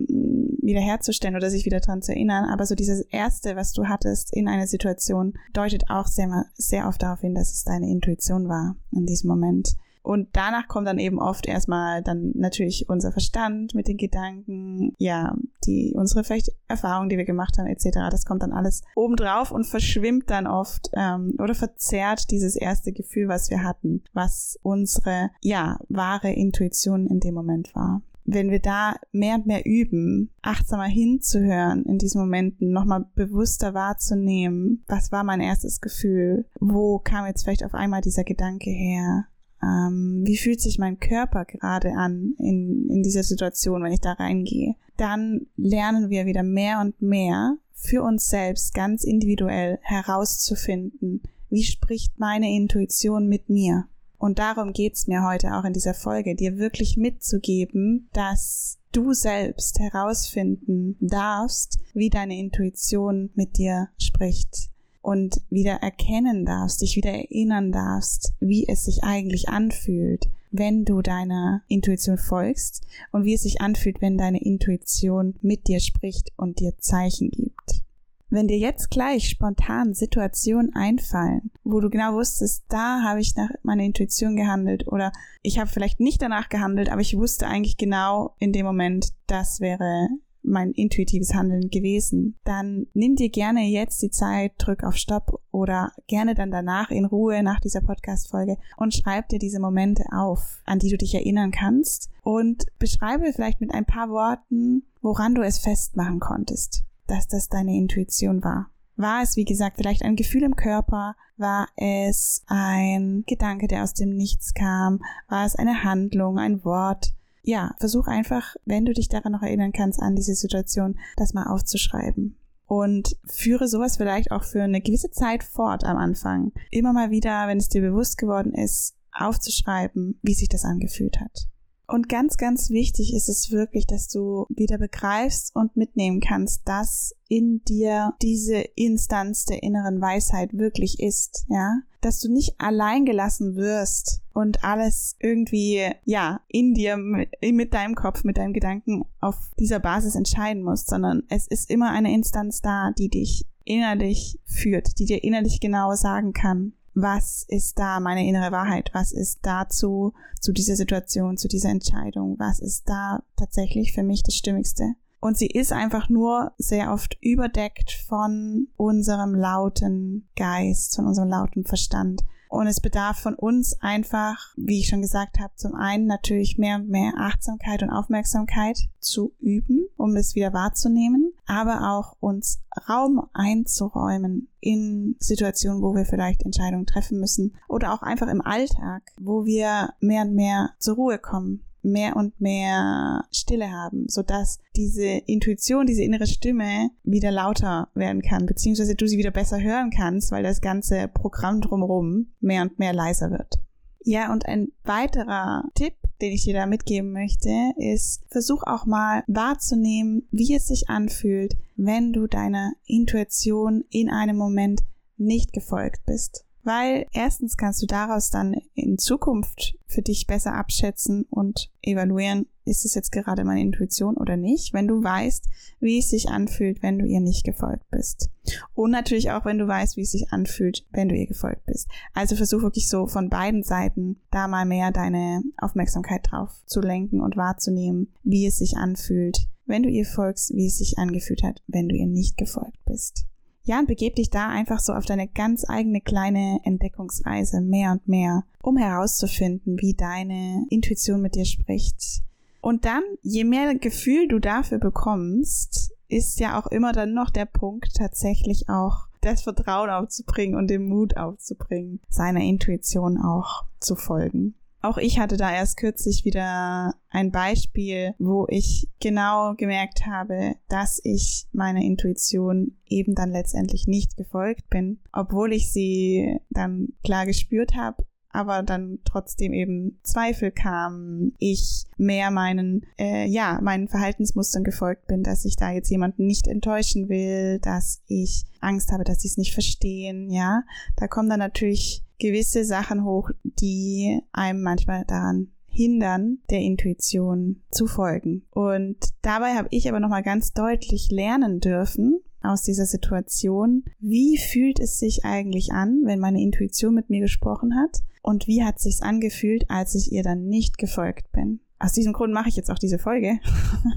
wiederherzustellen 0.62 1.36
oder 1.36 1.50
sich 1.50 1.66
wieder 1.66 1.80
dran 1.80 2.02
zu 2.02 2.12
erinnern. 2.12 2.46
Aber 2.46 2.66
so 2.66 2.76
dieses 2.76 3.02
Erste, 3.02 3.56
was 3.56 3.74
du 3.74 3.88
hattest 3.88 4.36
in 4.36 4.48
einer 4.48 4.68
Situation, 4.68 5.34
deutet 5.54 5.90
auch 5.90 6.08
sehr, 6.08 6.46
sehr 6.54 6.88
oft 6.88 7.02
darauf 7.02 7.22
hin, 7.22 7.34
dass 7.34 7.52
es 7.52 7.64
deine 7.64 7.90
Intuition 7.90 8.48
war 8.48 8.76
in 8.92 9.06
diesem 9.06 9.30
Moment. 9.30 9.76
Und 10.04 10.30
danach 10.34 10.68
kommt 10.68 10.88
dann 10.88 10.98
eben 10.98 11.20
oft 11.20 11.48
erstmal 11.48 12.02
dann 12.02 12.32
natürlich 12.36 12.90
unser 12.90 13.12
Verstand 13.12 13.76
mit 13.76 13.88
den 13.88 13.98
Gedanken, 13.98 14.94
ja, 14.98 15.36
die, 15.66 15.94
unsere 15.96 16.24
vielleicht 16.24 16.52
Erfahrungen, 16.68 17.10
die 17.10 17.18
wir 17.18 17.26
gemacht 17.26 17.58
haben, 17.58 17.68
etc. 17.68 18.10
Das 18.10 18.26
kommt 18.26 18.42
dann 18.42 18.54
alles 18.54 18.82
obendrauf 18.96 19.52
und 19.52 19.66
verschwimmt 19.66 20.30
dann 20.30 20.48
oft 20.48 20.90
ähm, 20.94 21.36
oder 21.40 21.54
verzerrt 21.54 22.32
dieses 22.32 22.56
erste 22.56 22.92
Gefühl, 22.92 23.28
was 23.28 23.50
wir 23.50 23.64
hatten, 23.64 24.04
was 24.14 24.58
unsere, 24.64 25.30
ja, 25.42 25.80
wahre 25.88 26.32
Intuition 26.32 27.08
in 27.08 27.20
dem 27.20 27.36
Moment 27.36 27.76
war 27.76 28.02
wenn 28.26 28.52
wir 28.52 28.60
da 28.60 28.96
mehr 29.12 29.36
und 29.36 29.46
mehr 29.46 29.66
üben, 29.66 30.30
achtsamer 30.42 30.86
hinzuhören 30.86 31.84
in 31.86 31.98
diesen 31.98 32.22
Momenten, 32.22 32.72
nochmal 32.72 33.06
bewusster 33.16 33.74
wahrzunehmen, 33.74 34.84
was 34.88 35.12
war 35.12 35.24
mein 35.24 35.42
erstes 35.42 35.82
Gefühl, 35.82 36.46
wo 36.60 37.00
kam 37.00 37.26
jetzt 37.26 37.44
vielleicht 37.44 37.66
auf 37.66 37.74
einmal 37.74 38.02
dieser 38.02 38.24
Gedanke 38.24 38.70
her, 38.70 39.26
ähm, 39.64 40.22
wie 40.26 40.38
fühlt 40.38 40.62
sich 40.62 40.80
mein 40.80 41.00
Körper 41.00 41.46
gerade 41.46 41.94
an 41.94 42.36
in, 42.38 42.90
in 42.90 43.04
dieser 43.04 43.24
Situation, 43.24 43.84
wenn 43.84 43.92
ich 43.92 44.02
da 44.02 44.14
reingehe, 44.14 44.76
dann 44.98 45.48
lernen 45.58 46.10
wir 46.10 46.26
wieder 46.26 46.44
mehr 46.44 46.80
und 46.80 47.02
mehr 47.02 47.58
für 47.74 48.04
uns 48.04 48.30
selbst 48.30 48.74
ganz 48.74 49.04
individuell 49.04 49.80
herauszufinden, 49.82 51.22
wie 51.50 51.64
spricht 51.64 52.20
meine 52.20 52.54
Intuition 52.56 53.28
mit 53.28 53.50
mir. 53.50 53.86
Und 54.18 54.38
darum 54.38 54.72
geht's 54.72 55.08
mir 55.08 55.24
heute 55.24 55.56
auch 55.56 55.64
in 55.64 55.74
dieser 55.74 55.96
Folge, 55.96 56.36
dir 56.36 56.58
wirklich 56.58 56.96
mitzugeben, 56.96 58.10
dass 58.14 58.78
du 58.92 59.14
selbst 59.14 59.80
herausfinden 59.80 60.96
darfst, 61.00 61.80
wie 61.94 62.10
deine 62.10 62.38
Intuition 62.38 63.32
mit 63.34 63.58
dir 63.58 63.90
spricht 63.98 64.72
und 65.02 65.42
wieder 65.50 65.74
erkennen 65.74 66.46
darfst, 66.46 66.82
dich 66.82 66.96
wieder 66.96 67.12
erinnern 67.12 67.72
darfst, 67.72 68.34
wie 68.40 68.68
es 68.68 68.86
sich 68.86 69.04
eigentlich 69.04 69.50
anfühlt, 69.50 70.30
wenn 70.52 70.86
du 70.86 71.02
deiner 71.02 71.62
Intuition 71.68 72.18
folgst 72.18 72.86
und 73.12 73.24
wie 73.26 73.34
es 73.34 73.44
sich 73.44 73.62
anfühlt, 73.62 74.02
wenn 74.02 74.18
deine 74.18 74.42
Intuition 74.42 75.36
mit 75.42 75.68
dir 75.68 75.80
spricht 75.80 76.32
und 76.36 76.60
dir 76.60 76.78
Zeichen 76.78 77.32
gibt. 77.32 77.84
Wenn 78.30 78.48
dir 78.48 78.58
jetzt 78.58 78.90
gleich 78.90 79.28
spontan 79.28 79.94
Situationen 79.94 80.74
einfallen, 80.74 81.52
wo 81.66 81.82
du 81.82 81.90
genau 81.90 82.14
wusstest, 82.14 82.64
da 82.70 83.04
habe 83.04 83.20
ich 83.20 83.36
nach 83.36 83.50
meiner 83.62 83.84
Intuition 83.84 84.38
gehandelt 84.38 84.88
oder 84.88 85.12
ich 85.42 85.60
habe 85.60 85.70
vielleicht 85.70 86.00
nicht 86.00 86.22
danach 86.22 86.48
gehandelt, 86.48 86.90
aber 86.90 87.02
ich 87.02 87.18
wusste 87.18 87.48
eigentlich 87.48 87.76
genau 87.76 88.36
in 88.40 88.54
dem 88.54 88.66
Moment, 88.66 89.10
das 89.28 89.60
wäre 89.60 90.08
mein 90.44 90.72
intuitives 90.72 91.34
Handeln 91.34 91.70
gewesen, 91.70 92.40
dann 92.44 92.88
nimm 92.94 93.16
dir 93.16 93.30
gerne 93.30 93.62
jetzt 93.68 94.02
die 94.02 94.10
Zeit, 94.10 94.54
drück 94.58 94.84
auf 94.84 94.96
Stopp 94.96 95.42
oder 95.52 95.92
gerne 96.08 96.36
dann 96.36 96.52
danach 96.52 96.92
in 96.92 97.06
Ruhe 97.06 97.44
nach 97.44 97.60
dieser 97.60 97.82
Podcast-Folge 97.82 98.58
und 98.78 98.94
schreib 98.94 99.30
dir 99.30 99.40
diese 99.40 99.60
Momente 99.60 100.06
auf, 100.12 100.62
an 100.66 100.80
die 100.80 100.90
du 100.90 100.98
dich 100.98 101.14
erinnern 101.14 101.52
kannst 101.52 102.10
und 102.24 102.66
beschreibe 102.80 103.34
vielleicht 103.34 103.62
mit 103.62 103.74
ein 103.74 103.86
paar 103.86 104.10
Worten, 104.10 104.84
woran 105.02 105.36
du 105.36 105.42
es 105.42 105.60
festmachen 105.60 106.20
konntest 106.20 106.86
dass 107.12 107.28
das 107.28 107.50
deine 107.50 107.76
Intuition 107.76 108.44
war. 108.44 108.70
War 108.96 109.22
es, 109.22 109.36
wie 109.36 109.46
gesagt, 109.46 109.78
vielleicht 109.78 110.04
ein 110.04 110.16
Gefühl 110.16 110.44
im 110.44 110.56
Körper? 110.56 111.16
War 111.38 111.68
es 111.76 112.44
ein 112.48 113.24
Gedanke, 113.26 113.68
der 113.68 113.84
aus 113.84 113.94
dem 113.94 114.16
Nichts 114.16 114.54
kam? 114.54 115.02
War 115.28 115.46
es 115.46 115.56
eine 115.56 115.84
Handlung, 115.84 116.40
ein 116.40 116.64
Wort? 116.64 117.14
Ja, 117.44 117.76
versuch 117.80 118.08
einfach, 118.08 118.56
wenn 118.66 118.86
du 118.86 118.94
dich 118.94 119.10
daran 119.10 119.32
noch 119.32 119.42
erinnern 119.42 119.72
kannst, 119.72 120.00
an 120.00 120.16
diese 120.16 120.36
Situation, 120.36 121.00
das 121.18 121.34
mal 121.34 121.48
aufzuschreiben. 121.48 122.38
und 122.68 123.18
führe 123.26 123.68
sowas 123.68 123.98
vielleicht 123.98 124.32
auch 124.32 124.46
für 124.46 124.64
eine 124.64 124.80
gewisse 124.80 125.12
Zeit 125.12 125.44
fort 125.44 125.84
am 125.84 125.98
Anfang. 125.98 126.54
Immer 126.70 126.94
mal 126.94 127.12
wieder, 127.12 127.46
wenn 127.48 127.58
es 127.58 127.68
dir 127.68 127.82
bewusst 127.82 128.18
geworden 128.18 128.54
ist, 128.54 128.96
aufzuschreiben, 129.12 130.18
wie 130.22 130.34
sich 130.34 130.48
das 130.48 130.64
angefühlt 130.64 131.20
hat. 131.20 131.50
Und 131.86 132.08
ganz, 132.08 132.38
ganz 132.38 132.70
wichtig 132.70 133.14
ist 133.14 133.28
es 133.28 133.52
wirklich, 133.52 133.86
dass 133.86 134.08
du 134.08 134.46
wieder 134.48 134.78
begreifst 134.78 135.54
und 135.54 135.76
mitnehmen 135.76 136.22
kannst, 136.22 136.62
dass 136.66 137.14
in 137.28 137.62
dir 137.66 138.14
diese 138.22 138.60
Instanz 138.76 139.44
der 139.44 139.64
inneren 139.64 140.00
Weisheit 140.00 140.54
wirklich 140.54 141.02
ist, 141.02 141.46
ja? 141.50 141.82
Dass 142.00 142.22
du 142.22 142.32
nicht 142.32 142.56
allein 142.58 143.04
gelassen 143.04 143.58
wirst 143.58 144.21
und 144.34 144.64
alles 144.64 145.16
irgendwie, 145.20 145.90
ja, 146.06 146.42
in 146.48 146.74
dir, 146.74 146.98
mit 146.98 147.74
deinem 147.74 147.96
Kopf, 147.96 148.24
mit 148.24 148.38
deinem 148.38 148.54
Gedanken 148.54 149.06
auf 149.20 149.52
dieser 149.60 149.80
Basis 149.80 150.16
entscheiden 150.16 150.64
musst, 150.64 150.90
sondern 150.90 151.24
es 151.30 151.48
ist 151.48 151.70
immer 151.70 151.92
eine 151.92 152.14
Instanz 152.14 152.62
da, 152.62 152.92
die 152.98 153.10
dich 153.10 153.46
innerlich 153.64 154.40
führt, 154.46 155.00
die 155.00 155.06
dir 155.06 155.24
innerlich 155.24 155.60
genau 155.60 155.94
sagen 155.96 156.34
kann, 156.34 156.74
was 156.94 157.46
ist 157.48 157.80
da 157.80 158.00
meine 158.00 158.28
innere 158.28 158.52
Wahrheit, 158.52 158.90
was 158.94 159.12
ist 159.12 159.40
dazu, 159.44 160.14
zu 160.40 160.52
dieser 160.52 160.76
Situation, 160.76 161.38
zu 161.38 161.48
dieser 161.48 161.70
Entscheidung, 161.70 162.36
was 162.40 162.60
ist 162.60 162.90
da 162.90 163.24
tatsächlich 163.38 163.94
für 163.94 164.04
mich 164.04 164.24
das 164.24 164.36
Stimmigste. 164.36 164.96
Und 165.20 165.38
sie 165.38 165.48
ist 165.48 165.72
einfach 165.72 166.10
nur 166.10 166.52
sehr 166.58 166.92
oft 166.92 167.16
überdeckt 167.22 167.92
von 167.92 168.68
unserem 168.76 169.36
lauten 169.36 170.28
Geist, 170.36 170.96
von 170.96 171.06
unserem 171.06 171.30
lauten 171.30 171.64
Verstand. 171.64 172.24
Und 172.52 172.68
es 172.68 172.82
bedarf 172.82 173.18
von 173.18 173.36
uns 173.36 173.82
einfach, 173.82 174.54
wie 174.58 174.82
ich 174.82 174.90
schon 174.90 175.00
gesagt 175.00 175.40
habe, 175.40 175.54
zum 175.56 175.74
einen 175.74 176.06
natürlich 176.06 176.58
mehr 176.58 176.76
und 176.76 176.90
mehr 176.90 177.14
Achtsamkeit 177.18 177.82
und 177.82 177.90
Aufmerksamkeit 177.90 178.78
zu 179.00 179.32
üben, 179.40 179.86
um 179.96 180.18
es 180.18 180.36
wieder 180.36 180.52
wahrzunehmen, 180.52 181.32
aber 181.46 181.94
auch 181.94 182.18
uns 182.20 182.62
Raum 182.90 183.26
einzuräumen 183.32 184.50
in 184.60 185.16
Situationen, 185.18 185.82
wo 185.82 185.96
wir 185.96 186.04
vielleicht 186.04 186.44
Entscheidungen 186.44 186.86
treffen 186.86 187.22
müssen 187.22 187.56
oder 187.70 187.94
auch 187.94 188.02
einfach 188.02 188.28
im 188.28 188.42
Alltag, 188.42 189.04
wo 189.18 189.46
wir 189.46 189.94
mehr 190.02 190.24
und 190.24 190.36
mehr 190.36 190.72
zur 190.78 190.96
Ruhe 190.96 191.20
kommen, 191.20 191.64
mehr 191.84 192.16
und 192.16 192.40
mehr 192.40 193.26
Stille 193.32 193.72
haben, 193.72 194.06
sodass 194.08 194.60
diese 194.76 195.06
Intuition, 195.06 195.86
diese 195.86 196.04
innere 196.04 196.28
Stimme 196.28 196.90
wieder 197.04 197.32
lauter 197.32 197.90
werden 197.94 198.22
kann, 198.22 198.46
beziehungsweise 198.46 198.96
du 198.96 199.08
sie 199.08 199.18
wieder 199.18 199.32
besser 199.32 199.62
hören 199.62 199.92
kannst, 199.92 200.32
weil 200.32 200.44
das 200.44 200.62
ganze 200.62 201.08
Programm 201.08 201.62
drumherum 201.62 202.28
mehr 202.40 202.64
und 202.64 202.80
mehr 202.80 202.94
leiser 202.94 203.32
wird. 203.32 203.60
Ja, 204.04 204.34
und 204.34 204.46
ein 204.48 204.72
weiterer 204.84 205.64
Tipp, 205.76 205.94
den 206.22 206.32
ich 206.32 206.44
dir 206.44 206.54
da 206.54 206.66
mitgeben 206.66 207.12
möchte, 207.12 207.50
ist, 207.78 208.24
versuch 208.30 208.64
auch 208.64 208.86
mal 208.86 209.24
wahrzunehmen, 209.28 210.28
wie 210.32 210.56
es 210.56 210.68
sich 210.68 210.90
anfühlt, 210.90 211.56
wenn 211.76 212.12
du 212.14 212.28
deiner 212.28 212.74
Intuition 212.86 213.84
in 213.90 214.10
einem 214.10 214.38
Moment 214.38 214.82
nicht 215.18 215.54
gefolgt 215.54 216.06
bist. 216.06 216.46
Weil 216.64 217.06
erstens 217.12 217.58
kannst 217.58 217.82
du 217.82 217.88
daraus 217.88 218.30
dann 218.30 218.56
in 218.76 218.98
Zukunft 218.98 219.78
für 219.88 220.02
dich 220.02 220.28
besser 220.28 220.54
abschätzen 220.54 221.26
und 221.30 221.72
evaluieren, 221.82 222.48
ist 222.66 222.86
es 222.86 222.94
jetzt 222.94 223.12
gerade 223.12 223.44
meine 223.44 223.62
Intuition 223.62 224.16
oder 224.16 224.38
nicht, 224.38 224.74
wenn 224.74 224.88
du 224.88 225.04
weißt, 225.04 225.48
wie 225.80 226.00
es 226.00 226.10
sich 226.10 226.30
anfühlt, 226.30 226.84
wenn 226.84 227.00
du 227.00 227.06
ihr 227.06 227.20
nicht 227.20 227.44
gefolgt 227.44 227.90
bist. 227.90 228.30
Und 228.74 228.92
natürlich 228.92 229.32
auch, 229.32 229.46
wenn 229.46 229.58
du 229.58 229.68
weißt, 229.68 229.98
wie 229.98 230.02
es 230.02 230.12
sich 230.12 230.32
anfühlt, 230.32 230.86
wenn 230.92 231.10
du 231.10 231.16
ihr 231.16 231.28
gefolgt 231.28 231.66
bist. 231.66 231.90
Also 232.14 232.36
versuch 232.36 232.62
wirklich 232.62 232.88
so 232.88 233.08
von 233.08 233.30
beiden 233.30 233.64
Seiten 233.64 234.22
da 234.30 234.48
mal 234.48 234.66
mehr 234.66 234.92
deine 234.92 235.44
Aufmerksamkeit 235.58 236.28
drauf 236.30 236.52
zu 236.66 236.82
lenken 236.82 237.20
und 237.22 237.36
wahrzunehmen, 237.36 238.14
wie 238.24 238.46
es 238.46 238.58
sich 238.58 238.78
anfühlt, 238.78 239.48
wenn 239.66 239.84
du 239.84 239.90
ihr 239.90 240.06
folgst, 240.06 240.54
wie 240.54 240.68
es 240.68 240.78
sich 240.78 240.98
angefühlt 240.98 241.44
hat, 241.44 241.62
wenn 241.68 241.90
du 241.90 241.96
ihr 241.96 242.08
nicht 242.08 242.38
gefolgt 242.38 242.78
bist. 242.86 243.26
Ja, 243.64 243.80
und 243.80 243.88
begeb 243.88 244.16
dich 244.16 244.30
da 244.30 244.50
einfach 244.50 244.80
so 244.80 244.94
auf 244.94 245.06
deine 245.06 245.28
ganz 245.28 245.70
eigene 245.70 246.02
kleine 246.02 246.60
Entdeckungsreise 246.64 247.62
mehr 247.62 247.92
und 247.92 248.08
mehr, 248.08 248.44
um 248.62 248.78
herauszufinden, 248.78 249.80
wie 249.80 249.94
deine 249.94 250.66
Intuition 250.70 251.22
mit 251.22 251.36
dir 251.36 251.46
spricht. 251.46 252.22
Und 252.60 252.86
dann, 252.86 253.04
je 253.22 253.44
mehr 253.44 253.74
Gefühl 253.76 254.28
du 254.28 254.40
dafür 254.40 254.80
bekommst, 254.80 255.94
ist 256.08 256.40
ja 256.40 256.60
auch 256.60 256.68
immer 256.68 256.92
dann 256.92 257.14
noch 257.14 257.30
der 257.30 257.46
Punkt, 257.46 257.96
tatsächlich 257.96 258.70
auch 258.70 259.08
das 259.22 259.44
Vertrauen 259.44 259.90
aufzubringen 259.90 260.56
und 260.56 260.68
den 260.68 260.88
Mut 260.88 261.16
aufzubringen, 261.18 262.02
seiner 262.10 262.42
Intuition 262.42 263.18
auch 263.18 263.66
zu 263.80 263.96
folgen. 263.96 264.56
Auch 264.82 264.98
ich 264.98 265.20
hatte 265.20 265.38
da 265.38 265.52
erst 265.52 265.78
kürzlich 265.78 266.26
wieder 266.26 266.96
ein 267.10 267.32
Beispiel, 267.32 268.16
wo 268.18 268.48
ich 268.50 268.90
genau 269.00 269.54
gemerkt 269.56 270.06
habe, 270.06 270.56
dass 270.70 271.00
ich 271.04 271.48
meiner 271.52 271.82
Intuition 271.82 272.78
eben 272.88 273.14
dann 273.14 273.32
letztendlich 273.32 273.88
nicht 273.88 274.18
gefolgt 274.18 274.70
bin, 274.70 275.00
obwohl 275.12 275.54
ich 275.54 275.72
sie 275.72 276.40
dann 276.50 276.90
klar 277.04 277.26
gespürt 277.26 277.76
habe 277.76 278.04
aber 278.34 278.64
dann 278.64 279.00
trotzdem 279.06 279.54
eben 279.54 280.00
Zweifel 280.04 280.52
kamen, 280.52 281.34
ich 281.38 281.86
mehr 281.98 282.32
meinen, 282.32 282.86
äh, 282.98 283.26
ja, 283.28 283.60
meinen 283.62 283.88
Verhaltensmustern 283.88 284.64
gefolgt 284.64 285.08
bin, 285.08 285.24
dass 285.24 285.46
ich 285.46 285.56
da 285.56 285.72
jetzt 285.72 285.90
jemanden 285.90 286.26
nicht 286.26 286.48
enttäuschen 286.48 287.10
will, 287.10 287.60
dass 287.60 288.02
ich 288.08 288.46
Angst 288.60 288.92
habe, 288.92 289.04
dass 289.04 289.22
sie 289.22 289.28
es 289.28 289.38
nicht 289.38 289.54
verstehen, 289.54 290.30
ja. 290.30 290.64
Da 290.96 291.08
kommen 291.08 291.30
dann 291.30 291.40
natürlich 291.40 292.04
gewisse 292.22 292.64
Sachen 292.64 293.04
hoch, 293.04 293.32
die 293.44 294.22
einem 294.32 294.62
manchmal 294.62 295.04
daran 295.06 295.52
hindern, 295.68 296.40
der 296.50 296.60
Intuition 296.60 297.62
zu 297.72 297.88
folgen. 297.88 298.44
Und 298.52 298.98
dabei 299.22 299.56
habe 299.56 299.70
ich 299.72 299.90
aber 299.90 300.00
nochmal 300.00 300.24
ganz 300.24 300.54
deutlich 300.54 301.10
lernen 301.12 301.60
dürfen, 301.60 302.22
aus 302.44 302.64
dieser 302.64 302.86
Situation, 302.86 303.84
wie 304.00 304.38
fühlt 304.38 304.80
es 304.80 304.98
sich 304.98 305.26
eigentlich 305.26 305.72
an, 305.72 306.02
wenn 306.06 306.20
meine 306.20 306.42
Intuition 306.42 306.94
mit 306.96 307.10
mir 307.10 307.22
gesprochen 307.22 307.76
hat 307.76 308.02
und 308.24 308.48
wie 308.48 308.64
hat 308.64 308.80
sich's 308.80 309.02
angefühlt, 309.02 309.70
als 309.70 309.96
ich 309.96 310.12
ihr 310.12 310.24
dann 310.24 310.48
nicht 310.48 310.78
gefolgt 310.78 311.32
bin. 311.32 311.60
Aus 311.80 311.94
diesem 311.94 312.14
Grund 312.14 312.34
mache 312.34 312.50
ich 312.50 312.56
jetzt 312.56 312.70
auch 312.70 312.78
diese 312.78 313.00
Folge, 313.00 313.40